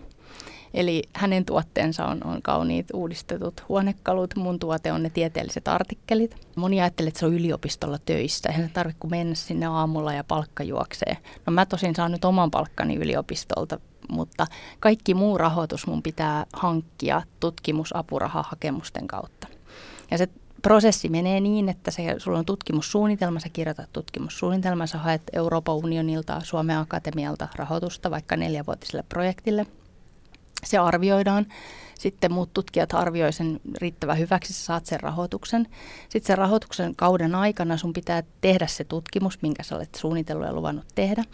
[0.74, 6.36] Eli hänen tuotteensa on, on kauniit uudistetut huonekalut, mun tuote on ne tieteelliset artikkelit.
[6.56, 10.62] Moni ajattelee, että se on yliopistolla töissä, eihän se tarvitse mennä sinne aamulla ja palkka
[10.62, 11.16] juoksee.
[11.46, 14.46] No mä tosin saan nyt oman palkkani yliopistolta mutta
[14.80, 19.48] kaikki muu rahoitus mun pitää hankkia tutkimusapurahahakemusten kautta.
[20.10, 20.28] Ja se
[20.62, 26.40] prosessi menee niin, että se, sulla on tutkimussuunnitelma, sä kirjoitat tutkimussuunnitelma, sä haet Euroopan unionilta,
[26.44, 29.66] Suomen Akatemialta rahoitusta vaikka neljävuotiselle projektille.
[30.64, 31.46] Se arvioidaan,
[31.98, 35.68] sitten muut tutkijat arvioi sen riittävän hyväksi, sä saat sen rahoituksen.
[36.08, 40.52] Sitten sen rahoituksen kauden aikana sun pitää tehdä se tutkimus, minkä sä olet suunnitellut ja
[40.52, 41.24] luvannut tehdä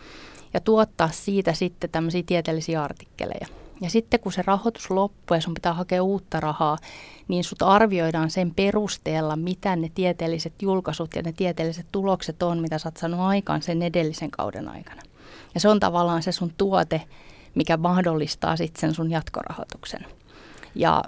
[0.55, 3.47] ja tuottaa siitä sitten tämmöisiä tieteellisiä artikkeleja.
[3.81, 6.79] Ja sitten kun se rahoitus loppuu ja sun pitää hakea uutta rahaa,
[7.29, 12.79] niin sut arvioidaan sen perusteella, mitä ne tieteelliset julkaisut ja ne tieteelliset tulokset on, mitä
[12.79, 15.03] sä oot saanut aikaan sen edellisen kauden aikana.
[15.55, 17.03] Ja se on tavallaan se sun tuote,
[17.55, 20.07] mikä mahdollistaa sitten sen sun jatkorahoituksen.
[20.75, 21.05] Ja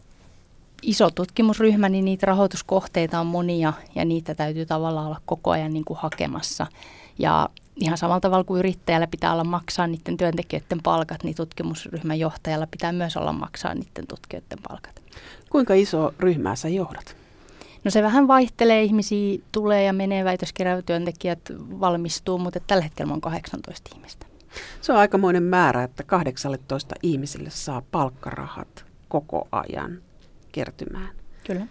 [0.82, 5.84] iso tutkimusryhmä, niin niitä rahoituskohteita on monia ja niitä täytyy tavallaan olla koko ajan niin
[5.84, 6.66] kuin hakemassa.
[7.18, 12.66] Ja ihan samalla tavalla kuin yrittäjällä pitää olla maksaa niiden työntekijöiden palkat, niin tutkimusryhmän johtajalla
[12.66, 15.02] pitää myös olla maksaa niiden tutkijoiden palkat.
[15.50, 17.16] Kuinka iso ryhmää sä johdat?
[17.84, 21.40] No se vähän vaihtelee, ihmisiä tulee ja menee, väitöskirjatyöntekijät
[21.80, 24.26] valmistuu, mutta tällä hetkellä on 18 ihmistä.
[24.80, 30.02] Se on aikamoinen määrä, että 18 ihmisille saa palkkarahat koko ajan
[30.52, 31.08] kertymään.
[31.46, 31.66] Kyllä.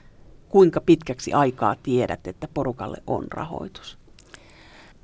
[0.49, 4.00] Kuinka pitkäksi aikaa tiedät, että porukalle on rahoitus?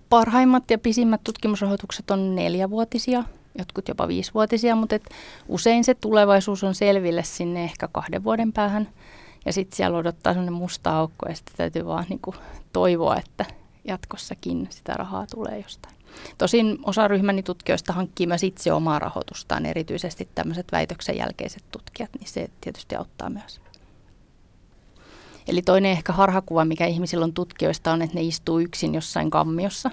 [0.09, 3.23] Parhaimmat ja pisimmät tutkimusrahoitukset on neljävuotisia,
[3.57, 5.09] jotkut jopa viisivuotisia, mutta et
[5.47, 8.89] usein se tulevaisuus on selville sinne ehkä kahden vuoden päähän.
[9.45, 12.35] Ja sitten siellä odottaa sellainen musta aukko ja sitten täytyy vaan niinku
[12.73, 13.45] toivoa, että
[13.83, 15.95] jatkossakin sitä rahaa tulee jostain.
[16.37, 22.27] Tosin osa ryhmäni tutkijoista hankkii myös itse omaa rahoitustaan, erityisesti tämmöiset väitöksen jälkeiset tutkijat, niin
[22.27, 23.61] se tietysti auttaa myös.
[25.47, 29.91] Eli toinen ehkä harhakuva, mikä ihmisillä on tutkijoista, on, että ne istuu yksin jossain kammiossa.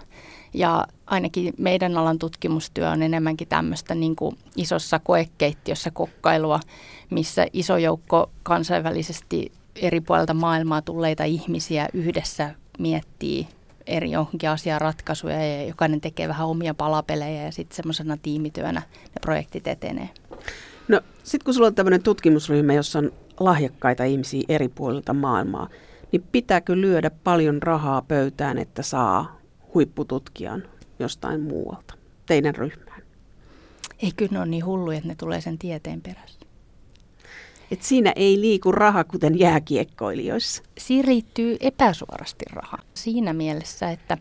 [0.54, 6.60] Ja ainakin meidän alan tutkimustyö on enemmänkin tämmöistä niin kuin isossa koekeittiössä kokkailua,
[7.10, 13.48] missä iso joukko kansainvälisesti eri puolilta maailmaa tulleita ihmisiä yhdessä miettii
[13.86, 19.20] eri johonkin asian ratkaisuja ja jokainen tekee vähän omia palapelejä ja sitten semmoisena tiimityönä ne
[19.20, 20.10] projektit etenee.
[20.88, 25.68] No sitten kun sulla on tämmöinen tutkimusryhmä, jossa on lahjakkaita ihmisiä eri puolilta maailmaa,
[26.12, 29.40] niin pitääkö lyödä paljon rahaa pöytään, että saa
[29.74, 30.62] huippututkijan
[30.98, 31.94] jostain muualta,
[32.26, 33.02] teidän ryhmään?
[34.02, 36.40] Ei kyllä ne on niin hulluja, että ne tulee sen tieteen perässä.
[37.70, 40.62] Et siinä ei liiku raha kuten jääkiekkoilijoissa.
[40.78, 44.18] Siinä riittyy epäsuorasti raha siinä mielessä, että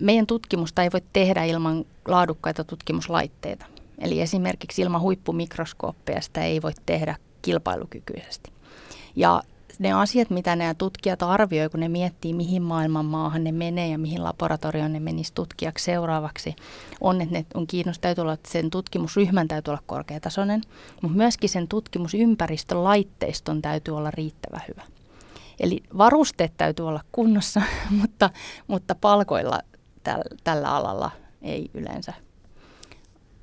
[0.00, 3.66] Meidän tutkimusta ei voi tehdä ilman laadukkaita tutkimuslaitteita.
[3.98, 8.52] Eli esimerkiksi ilman huippumikroskooppeja sitä ei voi tehdä kilpailukykyisesti.
[9.16, 9.42] Ja
[9.78, 13.98] ne asiat, mitä nämä tutkijat arvioivat, kun ne miettii, mihin maailman maahan ne menee ja
[13.98, 16.56] mihin laboratorioon ne menisi tutkijaksi seuraavaksi,
[17.00, 20.62] on, että ne on kiinnostunut, täytyy olla, että sen tutkimusryhmän täytyy olla korkeatasoinen,
[21.02, 24.82] mutta myöskin sen tutkimusympäristön laitteiston täytyy olla riittävän hyvä.
[25.60, 27.62] Eli varusteet täytyy olla kunnossa,
[28.00, 28.30] mutta,
[28.66, 29.60] mutta palkoilla
[30.02, 31.10] täl, tällä alalla
[31.42, 32.14] ei yleensä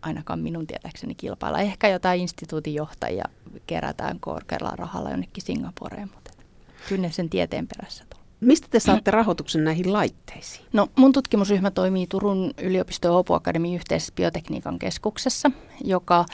[0.05, 1.59] ainakaan minun tietääkseni kilpailla.
[1.59, 3.25] Ehkä jotain instituutin johtajia
[3.67, 6.31] kerätään korkealla rahalla jonnekin Singaporeen, mutta
[6.89, 8.25] kyllä sen tieteen perässä tulee.
[8.39, 10.65] Mistä te saatte rahoituksen näihin laitteisiin?
[10.73, 15.51] No mun tutkimusryhmä toimii Turun yliopisto- ja Opu Akademiin yhteisessä biotekniikan keskuksessa,
[15.83, 16.25] joka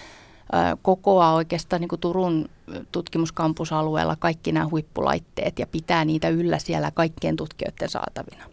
[0.81, 2.49] kokoaa oikeastaan niin kuin Turun
[2.91, 8.43] tutkimuskampusalueella kaikki nämä huippulaitteet ja pitää niitä yllä siellä kaikkien tutkijoiden saatavina.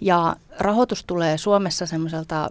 [0.00, 2.50] Ja rahoitus tulee Suomessa semmoiselta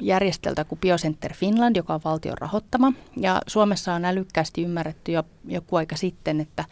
[0.00, 2.92] järjestöltä kuin Biocenter Finland, joka on valtion rahoittama.
[3.16, 6.64] Ja Suomessa on älykkäästi ymmärretty jo joku aika sitten, että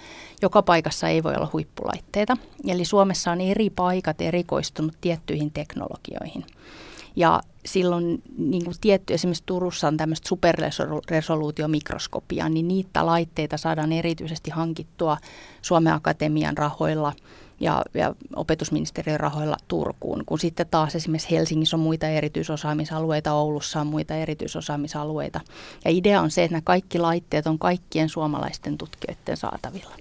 [0.43, 2.37] joka paikassa ei voi olla huippulaitteita.
[2.69, 6.45] Eli Suomessa on eri paikat erikoistunut tiettyihin teknologioihin.
[7.17, 14.51] Ja silloin niin kuin tietty, esimerkiksi Turussa on tämmöistä superresoluutiomikroskopia, niin niitä laitteita saadaan erityisesti
[14.51, 15.17] hankittua
[15.63, 17.13] Suomen Akatemian rahoilla–
[17.61, 23.87] ja, ja opetusministeriön rahoilla Turkuun, kun sitten taas esimerkiksi Helsingissä on muita erityisosaamisalueita, Oulussa on
[23.87, 25.41] muita erityisosaamisalueita.
[25.85, 29.95] Ja idea on se, että nämä kaikki laitteet on kaikkien suomalaisten tutkijoiden saatavilla.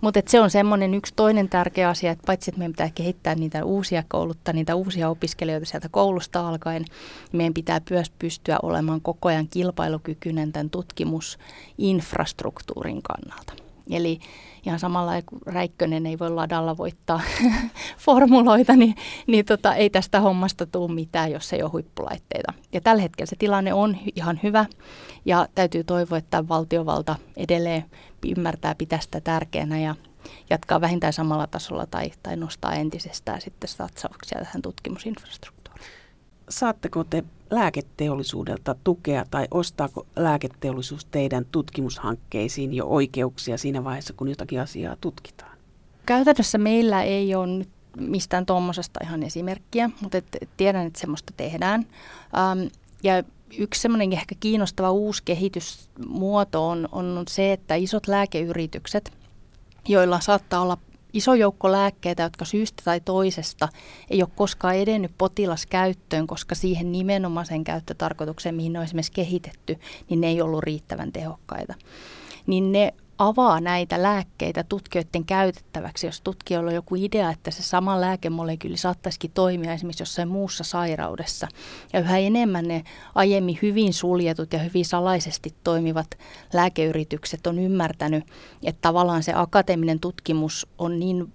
[0.00, 3.64] Mutta se on semmoinen yksi toinen tärkeä asia, että paitsi että meidän pitää kehittää niitä
[3.64, 6.92] uusia kouluttaa, niitä uusia opiskelijoita sieltä koulusta alkaen, niin
[7.32, 13.52] meidän pitää myös pystyä olemaan koko ajan kilpailukykyinen tämän tutkimusinfrastruktuurin kannalta.
[13.90, 14.20] Eli
[14.68, 17.20] ihan samalla kuin Räikkönen ei voi ladalla voittaa
[18.04, 18.94] formuloita, niin,
[19.26, 22.52] niin tota, ei tästä hommasta tule mitään, jos ei ole huippulaitteita.
[22.72, 24.66] Ja tällä hetkellä se tilanne on ihan hyvä
[25.24, 27.84] ja täytyy toivoa, että valtiovalta edelleen
[28.36, 29.94] ymmärtää pitää sitä tärkeänä ja
[30.50, 35.57] jatkaa vähintään samalla tasolla tai, tai nostaa entisestään sitten satsauksia tähän tutkimusinfrastruktuuriin.
[36.48, 44.60] Saatteko te lääketeollisuudelta tukea tai ostaako lääketeollisuus teidän tutkimushankkeisiin jo oikeuksia siinä vaiheessa, kun jotakin
[44.60, 45.58] asiaa tutkitaan?
[46.06, 51.86] Käytännössä meillä ei ole nyt mistään tuommoisesta ihan esimerkkiä, mutta et, tiedän, että semmoista tehdään.
[52.36, 52.66] Ähm,
[53.02, 53.22] ja
[53.58, 59.12] yksi semmoinen ehkä kiinnostava uusi kehitysmuoto on, on se, että isot lääkeyritykset,
[59.88, 60.78] joilla saattaa olla
[61.18, 63.68] iso joukko lääkkeitä, jotka syystä tai toisesta
[64.10, 69.78] ei ole koskaan edennyt potilaskäyttöön, koska siihen nimenomaisen käyttötarkoitukseen, mihin ne on esimerkiksi kehitetty,
[70.10, 71.74] niin ne ei ollut riittävän tehokkaita.
[72.46, 78.00] Niin ne avaa näitä lääkkeitä tutkijoiden käytettäväksi, jos tutkijoilla on joku idea, että se sama
[78.00, 81.48] lääkemolekyyli saattaisikin toimia esimerkiksi jossain muussa sairaudessa.
[81.92, 86.18] Ja yhä enemmän ne aiemmin hyvin suljetut ja hyvin salaisesti toimivat
[86.52, 88.24] lääkeyritykset on ymmärtänyt,
[88.64, 91.32] että tavallaan se akateeminen tutkimus on niin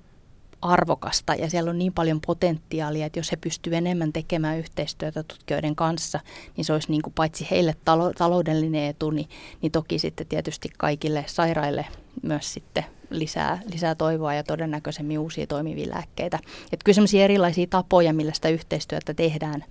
[0.64, 5.76] arvokasta ja siellä on niin paljon potentiaalia, että jos he pystyvät enemmän tekemään yhteistyötä tutkijoiden
[5.76, 6.20] kanssa,
[6.58, 9.30] niin se olisi niin kuin paitsi heille talo- taloudellinen etu, niin,
[9.62, 11.86] niin toki sitten tietysti kaikille sairaille
[12.22, 16.40] myös sitten lisää, lisää toivoa ja todennäköisemmin uusia toimivia lääkkeitä.
[16.72, 19.64] Että kyllä sellaisia erilaisia tapoja, millä sitä yhteistyötä tehdään,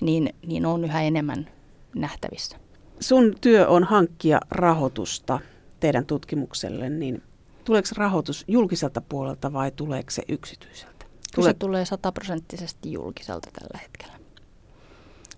[0.00, 1.48] niin, niin on yhä enemmän
[1.94, 2.56] nähtävissä.
[3.00, 5.40] Sun työ on hankkia rahoitusta
[5.80, 7.22] teidän tutkimukselle, niin
[7.64, 11.06] Tuleeko rahoitus julkiselta puolelta vai tuleeko se yksityiseltä?
[11.34, 14.14] Tule- se tulee sataprosenttisesti julkiselta tällä hetkellä.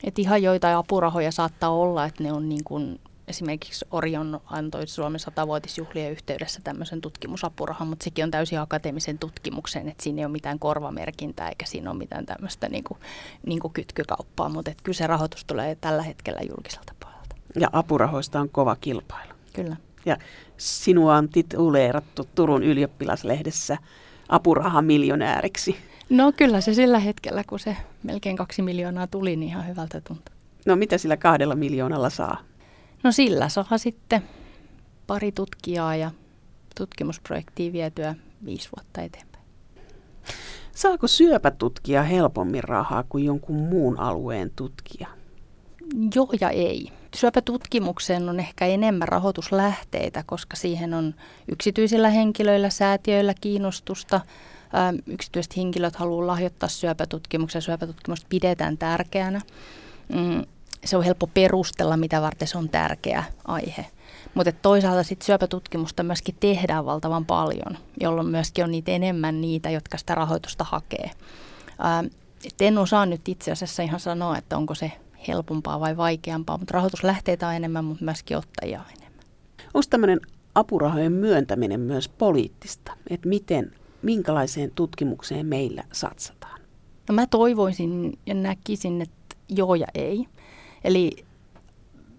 [0.05, 5.21] Et ihan joitain apurahoja saattaa olla, että ne on niin kuin esimerkiksi Orion antoi Suomen
[5.21, 10.59] satavuotisjuhlien yhteydessä tämmöisen tutkimusapurahan, mutta sekin on täysin akateemisen tutkimuksen, että siinä ei ole mitään
[10.59, 13.01] korvamerkintää eikä siinä ole mitään tämmöistä niin kuin,
[13.47, 17.37] niin kuin kytkykauppaa, mutta että kyllä se rahoitus tulee tällä hetkellä julkiselta puolelta.
[17.61, 19.33] Ja apurahoista on kova kilpailu.
[19.53, 19.77] Kyllä.
[20.07, 20.17] Ja
[20.57, 23.79] sinua on tituleerattu Turun ylioppilaslehdessä
[24.29, 25.77] apurahamiljonääriksi.
[26.11, 30.35] No kyllä se sillä hetkellä, kun se melkein kaksi miljoonaa tuli, niin ihan hyvältä tuntui.
[30.67, 32.39] No mitä sillä kahdella miljoonalla saa?
[33.03, 34.23] No sillä saa sitten
[35.07, 36.11] pari tutkijaa ja
[36.77, 38.15] tutkimusprojektia vietyä
[38.45, 39.45] viisi vuotta eteenpäin.
[40.75, 45.09] Saako syöpätutkija helpommin rahaa kuin jonkun muun alueen tutkija?
[46.15, 46.93] Joo ja ei.
[47.17, 51.15] Syöpätutkimukseen on ehkä enemmän rahoituslähteitä, koska siihen on
[51.49, 54.21] yksityisillä henkilöillä, säätiöillä kiinnostusta.
[55.07, 57.63] Yksityiset henkilöt haluavat lahjoittaa syöpätutkimuksen.
[57.63, 59.41] Syöpätutkimusta pidetään tärkeänä.
[60.09, 60.45] Mm,
[60.85, 63.87] se on helppo perustella, mitä varten se on tärkeä aihe.
[64.35, 69.99] Mutta toisaalta sit syöpätutkimusta myöskin tehdään valtavan paljon, jolloin myöskin on niitä enemmän niitä, jotka
[69.99, 71.11] sitä rahoitusta hakee.
[72.45, 74.93] Et en osaa nyt itse asiassa ihan sanoa, että onko se
[75.29, 79.25] helpompaa vai vaikeampaa, mutta rahoituslähteitä on enemmän, mutta myöskin ottajia on enemmän.
[79.75, 80.21] Onko tämmöinen
[80.55, 82.93] apurahojen myöntäminen myös poliittista?
[83.11, 86.61] Että miten, minkälaiseen tutkimukseen meillä satsataan?
[87.09, 90.27] No mä toivoisin ja näkisin, että joo ja ei.
[90.85, 91.25] Eli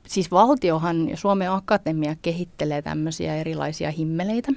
[0.07, 4.51] siis valtiohan ja Suomen Akatemia kehittelee tämmöisiä erilaisia himmeleitä,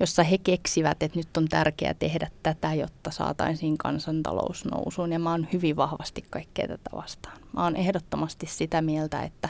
[0.00, 5.12] jossa he keksivät, että nyt on tärkeää tehdä tätä, jotta saataisiin kansantalous nousuun.
[5.12, 7.38] Ja mä oon hyvin vahvasti kaikkea tätä vastaan.
[7.52, 9.48] Mä oon ehdottomasti sitä mieltä, että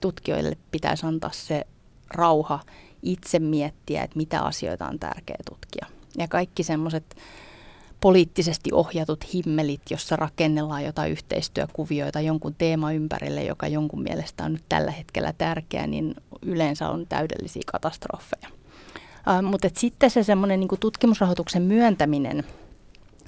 [0.00, 1.66] tutkijoille pitäisi antaa se
[2.10, 2.60] rauha
[3.02, 5.86] itse miettiä, että mitä asioita on tärkeää tutkia.
[6.18, 7.16] Ja kaikki semmoiset
[8.00, 14.64] poliittisesti ohjatut himmelit, jossa rakennellaan jotain yhteistyökuvioita jonkun teema ympärille, joka jonkun mielestä on nyt
[14.68, 18.63] tällä hetkellä tärkeä, niin yleensä on täydellisiä katastrofeja.
[19.26, 22.44] Uh, mutta sitten se semmoinen niin tutkimusrahoituksen myöntäminen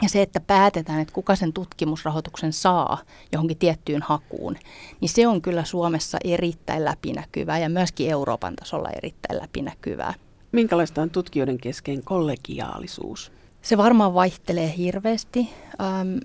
[0.02, 2.98] ja se, että päätetään, että kuka sen tutkimusrahoituksen saa
[3.32, 4.56] johonkin tiettyyn hakuun,
[5.00, 10.14] niin se on kyllä Suomessa erittäin läpinäkyvää ja myöskin Euroopan tasolla erittäin läpinäkyvää.
[10.52, 13.32] Minkälaista on tutkijoiden kesken kollegiaalisuus?
[13.62, 15.48] Se varmaan vaihtelee hirveästi.
[15.80, 16.18] Ähm,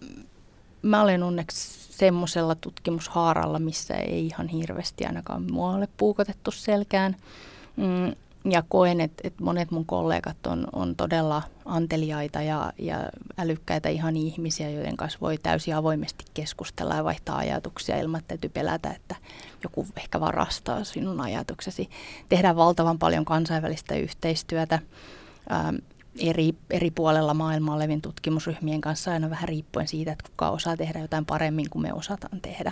[0.81, 7.15] mä olen onneksi semmoisella tutkimushaaralla, missä ei ihan hirveästi ainakaan mua ole puukotettu selkään.
[7.75, 8.15] Mm,
[8.45, 14.17] ja koen, että, että monet mun kollegat on, on todella anteliaita ja, ja älykkäitä ihan
[14.17, 19.15] ihmisiä, joiden kanssa voi täysin avoimesti keskustella ja vaihtaa ajatuksia ilman, että täytyy pelätä, että
[19.63, 21.89] joku ehkä varastaa sinun ajatuksesi.
[22.29, 24.79] Tehdään valtavan paljon kansainvälistä yhteistyötä.
[25.51, 25.75] Ähm,
[26.19, 30.99] eri, eri puolella maailmaa olevien tutkimusryhmien kanssa aina vähän riippuen siitä, että kuka osaa tehdä
[30.99, 32.71] jotain paremmin kuin me osataan tehdä.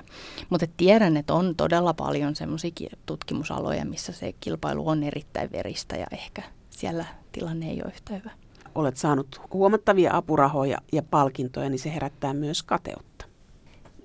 [0.49, 2.71] Mutta tiedän, että on todella paljon semmoisia
[3.05, 8.31] tutkimusaloja, missä se kilpailu on erittäin veristä ja ehkä siellä tilanne ei ole yhtä hyvä.
[8.75, 13.25] Olet saanut huomattavia apurahoja ja palkintoja, niin se herättää myös kateutta.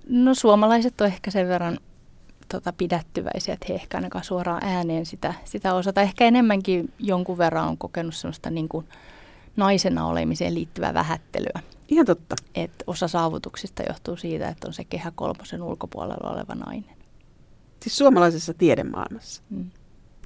[0.09, 1.79] No suomalaiset on ehkä sen verran
[2.49, 6.01] tota, pidättyväisiä, että he ehkä ainakaan suoraan ääneen sitä, sitä osata.
[6.01, 8.87] Ehkä enemmänkin jonkun verran on kokenut sellaista niin kuin,
[9.57, 11.61] naisena olemiseen liittyvää vähättelyä.
[11.89, 12.37] Ihan totta.
[12.55, 16.97] Et osa saavutuksista johtuu siitä, että on se kehä kolmosen ulkopuolella oleva nainen.
[17.83, 19.43] Siis suomalaisessa tiedemaailmassa.
[19.51, 19.71] Mm.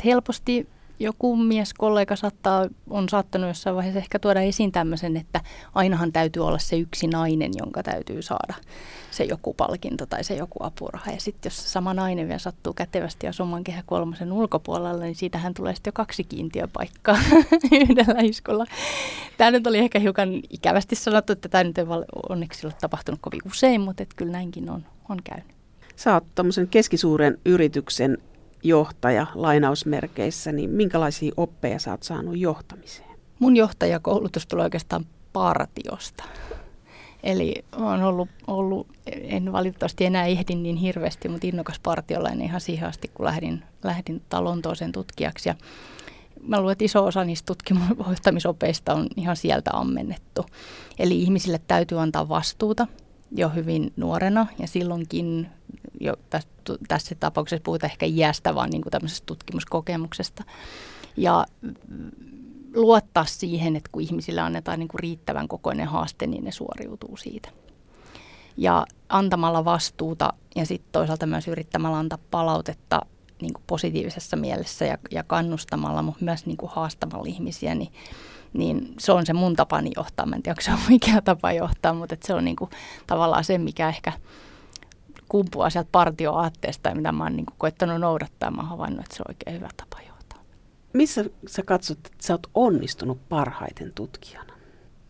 [0.05, 0.69] Helposti
[1.01, 5.41] joku mies, kollega saattaa, on saattanut jossain vaiheessa ehkä tuoda esiin tämmöisen, että
[5.75, 8.55] ainahan täytyy olla se yksi nainen, jonka täytyy saada
[9.11, 11.11] se joku palkinto tai se joku apuraha.
[11.11, 15.75] Ja sitten jos sama nainen vielä sattuu kätevästi asumaan kehä kolmosen ulkopuolella, niin siitähän tulee
[15.75, 17.19] sitten jo kaksi kiintiöpaikkaa
[17.91, 18.65] yhdellä iskulla.
[19.37, 21.85] Tämä nyt oli ehkä hiukan ikävästi sanottu, että tämä nyt ei
[22.29, 25.59] onneksi ole tapahtunut kovin usein, mutta kyllä näinkin on, on käynyt.
[25.97, 26.25] Sä oot
[26.71, 28.19] keskisuuren yrityksen
[28.63, 33.09] johtaja lainausmerkeissä, niin minkälaisia oppeja sä oot saanut johtamiseen?
[33.39, 36.25] Mun johtajakoulutus tulee oikeastaan partiosta.
[37.23, 42.89] Eli olen ollut, ollut, en valitettavasti enää ehdi niin hirveästi, mutta innokas partiolainen ihan siihen
[42.89, 45.49] asti, kun lähdin, lähdin Lontooseen tutkijaksi.
[45.49, 45.55] Ja
[46.43, 50.47] mä luulen, että iso osa niistä tutkimusopeista on ihan sieltä ammennettu.
[50.99, 52.87] Eli ihmisille täytyy antaa vastuuta
[53.33, 55.49] jo hyvin nuorena ja silloinkin
[56.01, 56.49] jo tässä,
[56.89, 60.45] tässä tapauksessa puhutaan ehkä iästä, vaan niin kuin tämmöisestä tutkimuskokemuksesta.
[61.17, 61.47] Ja
[62.75, 67.49] luottaa siihen, että kun ihmisille annetaan niin kuin riittävän kokoinen haaste, niin ne suoriutuu siitä.
[68.57, 73.01] Ja antamalla vastuuta ja sitten toisaalta myös yrittämällä antaa palautetta
[73.41, 77.93] niin kuin positiivisessa mielessä ja, ja kannustamalla, mutta myös niin kuin haastamalla ihmisiä, niin,
[78.53, 80.27] niin se on se mun tapani johtaa.
[80.27, 82.71] Mä en tiedä, onko se on mikä tapa johtaa, mutta se on niin kuin
[83.07, 84.13] tavallaan se, mikä ehkä
[85.29, 88.51] kumpuaa sieltä partioaatteesta, mitä mä oon niin koettanut noudattaa.
[88.51, 90.43] Mä oon havainnut, että se on oikein hyvä tapa johtaa.
[90.93, 94.53] Missä sä katsot, että sä oot onnistunut parhaiten tutkijana?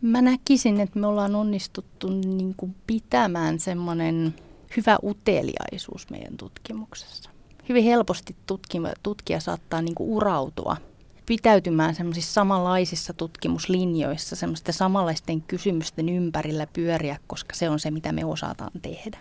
[0.01, 4.35] Mä näkisin, että me ollaan onnistuttu niin kuin pitämään semmoinen
[4.77, 7.29] hyvä uteliaisuus meidän tutkimuksessa.
[7.69, 10.77] Hyvin helposti tutkima, tutkija saattaa niin kuin urautua
[11.29, 18.25] pitäytymään semmoisissa samanlaisissa tutkimuslinjoissa, semmoisten samanlaisten kysymysten ympärillä pyöriä, koska se on se, mitä me
[18.25, 19.17] osataan tehdä.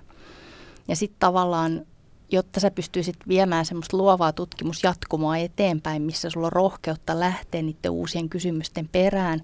[0.89, 1.87] Ja sitten tavallaan,
[2.31, 8.29] jotta sä pystyisit viemään semmoista luovaa tutkimusjatkumoa eteenpäin, missä sulla on rohkeutta lähteä niiden uusien
[8.29, 9.43] kysymysten perään,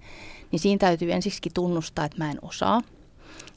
[0.51, 2.83] niin siinä täytyy ensiksi tunnustaa, että mä en osaa.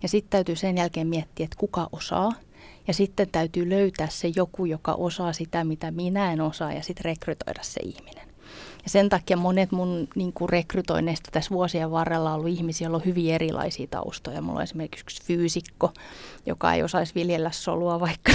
[0.03, 2.31] Ja sitten täytyy sen jälkeen miettiä, että kuka osaa.
[2.87, 7.05] Ja sitten täytyy löytää se joku, joka osaa sitä, mitä minä en osaa, ja sitten
[7.05, 8.26] rekrytoida se ihminen.
[8.87, 12.97] Ja sen takia monet mun niin kuin rekrytoinneista tässä vuosien varrella on ollut ihmisiä, joilla
[12.97, 14.41] on hyvin erilaisia taustoja.
[14.41, 15.91] Mulla on esimerkiksi yksi fyysikko,
[16.45, 18.31] joka ei osaisi viljellä solua, vaikka,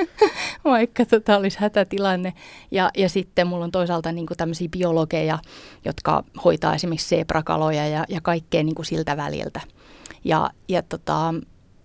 [0.64, 2.34] vaikka tota olisi hätätilanne.
[2.70, 5.38] Ja, ja sitten mulla on toisaalta niin kuin tämmöisiä biologeja,
[5.84, 9.60] jotka hoitaa esimerkiksi sebrakaloja ja, ja kaikkea niin kuin siltä väliltä.
[10.24, 11.34] Ja, ja tota,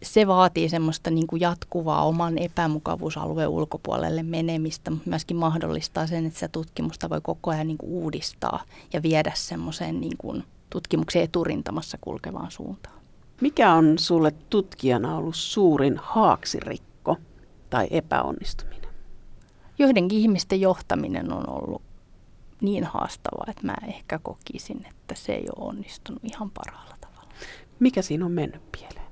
[0.06, 6.40] se vaatii semmoista niin kuin jatkuvaa oman epämukavuusalueen ulkopuolelle menemistä, mutta myöskin mahdollistaa sen, että
[6.40, 11.98] se tutkimusta voi koko ajan niin kuin uudistaa ja viedä semmoiseen niin kuin tutkimuksen eturintamassa
[12.02, 12.96] kulkevaan suuntaan.
[13.42, 17.18] Mikä on sulle tutkijana ollut suurin haaksirikko
[17.70, 18.90] tai epäonnistuminen?
[19.80, 21.82] Joidenkin ihmisten johtaminen on ollut
[22.62, 27.30] niin haastavaa, että mä ehkä kokisin, että se ei ole onnistunut ihan parhaalla tavalla.
[27.80, 29.05] Mikä siinä on mennyt pieleen?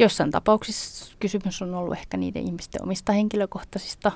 [0.00, 4.12] Jossain tapauksissa kysymys on ollut ehkä niiden ihmisten omista henkilökohtaisista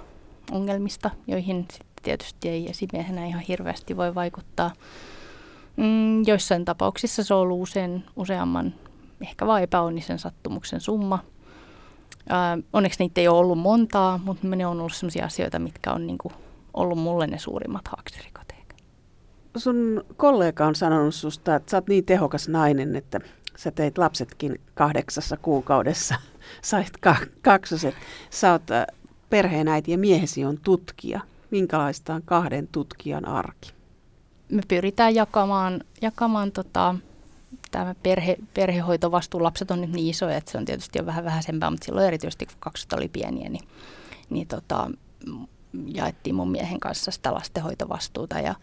[0.53, 4.71] ongelmista, joihin sitten tietysti ei esimiehenä ihan hirveästi voi vaikuttaa.
[5.77, 8.75] Mm, joissain tapauksissa se on ollut usein, useamman
[9.21, 11.19] ehkä vain epäonnisen sattumuksen summa.
[12.29, 16.07] Ää, onneksi niitä ei ole ollut montaa, mutta ne on ollut sellaisia asioita, mitkä on
[16.07, 16.33] niinku
[16.75, 18.45] ollut mulle ne suurimmat haaksirikot.
[19.57, 23.21] Sun kollega on sanonut susta, että sä oot niin tehokas nainen, että
[23.57, 26.15] sä teit lapsetkin kahdeksassa kuukaudessa,
[26.63, 27.95] sait ka- kaksoset.
[28.31, 28.63] Sä oot
[29.31, 31.21] perheenäiti ja miehesi on tutkija.
[31.51, 33.73] Minkälaista on kahden tutkijan arki?
[34.49, 36.95] Me pyritään jakamaan, jakamaan tota,
[37.71, 39.43] tämä perhe, perhehoitovastuu.
[39.43, 42.47] Lapset on nyt niin isoja, että se on tietysti jo vähän vähäisempää, mutta silloin erityisesti
[42.47, 43.69] kun kakset oli pieniä, niin,
[44.31, 44.91] niin tota,
[45.87, 48.55] jaettiin mun miehen kanssa sitä lastenhoitovastuuta ja,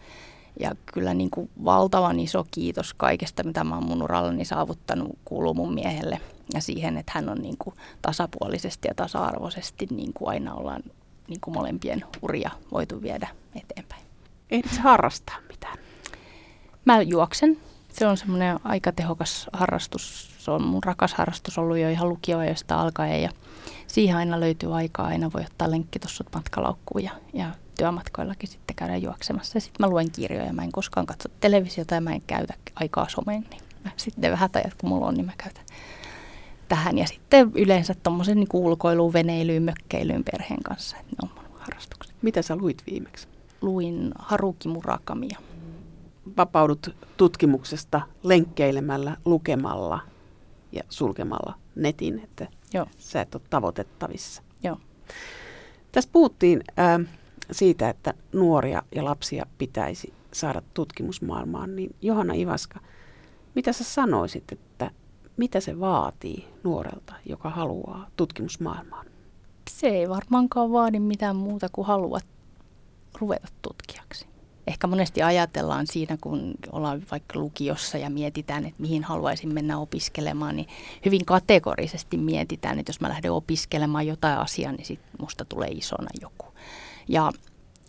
[0.60, 5.54] ja kyllä niin kuin valtavan iso kiitos kaikesta, mitä mä oon mun urallani saavuttanut, kuuluu
[5.54, 6.20] mun miehelle
[6.54, 10.82] ja siihen, että hän on niin kuin tasapuolisesti ja tasa-arvoisesti niin kuin aina ollaan
[11.28, 14.02] niin kuin molempien uria voitu viedä eteenpäin.
[14.50, 15.78] Ehdit harrastaa mitään?
[16.84, 17.58] Mä juoksen.
[17.92, 20.34] Se on semmoinen aika tehokas harrastus.
[20.38, 23.30] Se on mun rakas harrastus ollut jo ihan lukioajoista alkaen ja
[23.86, 25.06] siihen aina löytyy aikaa.
[25.06, 29.60] Aina voi ottaa lenkkitossut matkalaukkuun ja, ja työmatkoillakin sitten käydä juoksemassa.
[29.60, 30.52] Sitten mä luen kirjoja.
[30.52, 33.46] Mä en koskaan katso televisiota ja mä en käytä aikaa someen.
[33.50, 35.64] Niin mä sitten vähän ajat, kun mulla on, niin mä käytän
[36.68, 36.98] tähän.
[36.98, 40.96] Ja sitten yleensä tuommoisen niin ulkoiluun, veneilyyn, mökkeilyyn perheen kanssa.
[40.96, 42.16] Että ne on mun harrastukset.
[42.22, 43.28] Mitä sä luit viimeksi?
[43.60, 45.38] Luin Haruki Murakamia.
[46.36, 50.00] Vapaudut tutkimuksesta lenkkeilemällä, lukemalla
[50.72, 52.86] ja sulkemalla netin, että Joo.
[52.98, 54.42] sä et ole tavoitettavissa.
[54.64, 54.76] Joo.
[55.92, 57.08] Tässä puhuttiin äh,
[57.54, 62.80] siitä, että nuoria ja lapsia pitäisi saada tutkimusmaailmaan, niin Johanna Ivaska,
[63.54, 64.90] mitä sä sanoisit, että
[65.36, 69.06] mitä se vaatii nuorelta, joka haluaa tutkimusmaailmaan?
[69.70, 72.24] Se ei varmaankaan vaadi mitään muuta kuin haluat
[73.20, 74.26] ruveta tutkijaksi.
[74.66, 80.56] Ehkä monesti ajatellaan siinä, kun ollaan vaikka lukiossa ja mietitään, että mihin haluaisin mennä opiskelemaan,
[80.56, 80.68] niin
[81.04, 86.08] hyvin kategorisesti mietitään, että jos mä lähden opiskelemaan jotain asiaa, niin sitten musta tulee isona
[86.20, 86.46] joku.
[87.08, 87.32] Ja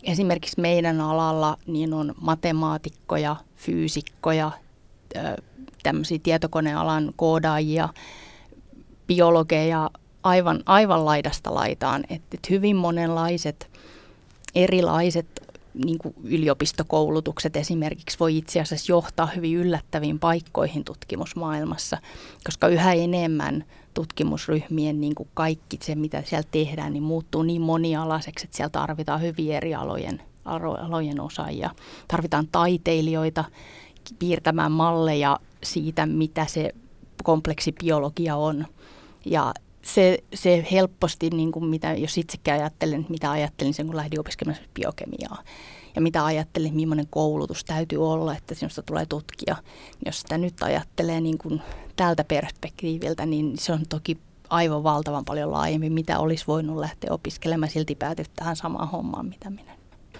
[0.02, 4.50] esimerkiksi meidän alalla niin on matemaatikkoja, fyysikkoja,
[5.82, 7.88] tämmöisiä tietokonealan koodaajia,
[9.06, 9.90] biologeja,
[10.22, 12.04] aivan, aivan laidasta laitaan.
[12.08, 13.70] Että et hyvin monenlaiset
[14.54, 15.26] erilaiset
[15.84, 21.98] niin kuin yliopistokoulutukset esimerkiksi voi itse asiassa johtaa hyvin yllättäviin paikkoihin tutkimusmaailmassa,
[22.44, 23.64] koska yhä enemmän
[23.94, 29.22] tutkimusryhmien niin kuin kaikki se, mitä siellä tehdään, niin muuttuu niin monialaiseksi, että siellä tarvitaan
[29.22, 31.70] hyvin eri alojen, alojen osaajia.
[32.08, 33.44] Tarvitaan taiteilijoita
[34.18, 36.72] piirtämään malleja siitä, mitä se
[37.24, 38.66] kompleksi biologia on.
[39.24, 44.20] Ja se, se helposti, niin kuin mitä, jos itsekin ajattelen, mitä ajattelin sen, kun lähdin
[44.20, 45.42] opiskelemaan biokemiaa,
[45.94, 49.56] ja mitä ajattelin, millainen koulutus täytyy olla, että sinusta tulee tutkija.
[50.06, 51.62] Jos sitä nyt ajattelee niin kuin
[51.96, 54.18] tältä perspektiiviltä, niin se on toki
[54.50, 59.50] aivan valtavan paljon laajemmin, mitä olisi voinut lähteä opiskelemaan, silti päätyä tähän samaan hommaan, mitä
[59.50, 59.72] minä.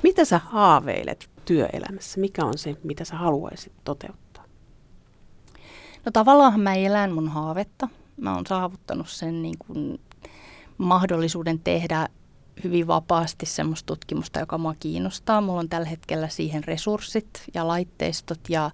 [0.02, 2.20] Mitä sä haaveilet työelämässä?
[2.20, 4.44] Mikä on se, mitä sä haluaisit toteuttaa?
[6.04, 7.88] No tavallaan mä elän mun haavetta.
[8.16, 10.00] Mä oon saavuttanut sen niin kuin
[10.78, 12.08] mahdollisuuden tehdä
[12.64, 15.40] hyvin vapaasti semmoista tutkimusta, joka mua kiinnostaa.
[15.40, 18.70] Mulla on tällä hetkellä siihen resurssit ja laitteistot ja,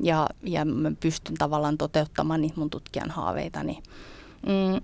[0.00, 3.82] ja, ja mä pystyn tavallaan toteuttamaan niitä mun tutkijan haaveitani.
[4.46, 4.80] Mm,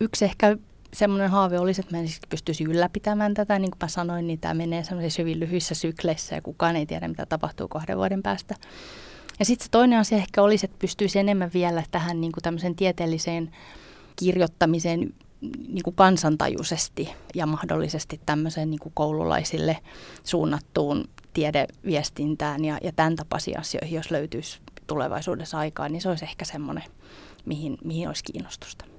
[0.00, 0.56] yksi ehkä
[0.94, 3.58] semmoinen haave olisi, että mä en siis pystyisi ylläpitämään tätä.
[3.58, 7.08] Niin kuin mä sanoin, niin tämä menee semmoisissa hyvin lyhyissä sykleissä ja kukaan ei tiedä,
[7.08, 8.54] mitä tapahtuu kahden vuoden päästä.
[9.38, 12.76] Ja sitten se toinen asia ehkä olisi, että pystyisi enemmän vielä tähän niin kuin tämmöiseen
[12.76, 13.50] tieteelliseen
[14.16, 15.14] kirjoittamiseen
[15.68, 19.78] niin kuin kansantajuisesti ja mahdollisesti tämmöiseen niin kuin koululaisille
[20.24, 26.44] suunnattuun tiedeviestintään ja, ja tämän tapaisiin asioihin, jos löytyisi tulevaisuudessa aikaa, niin se olisi ehkä
[26.44, 26.84] semmoinen,
[27.44, 28.91] mihin, mihin olisi kiinnostusta.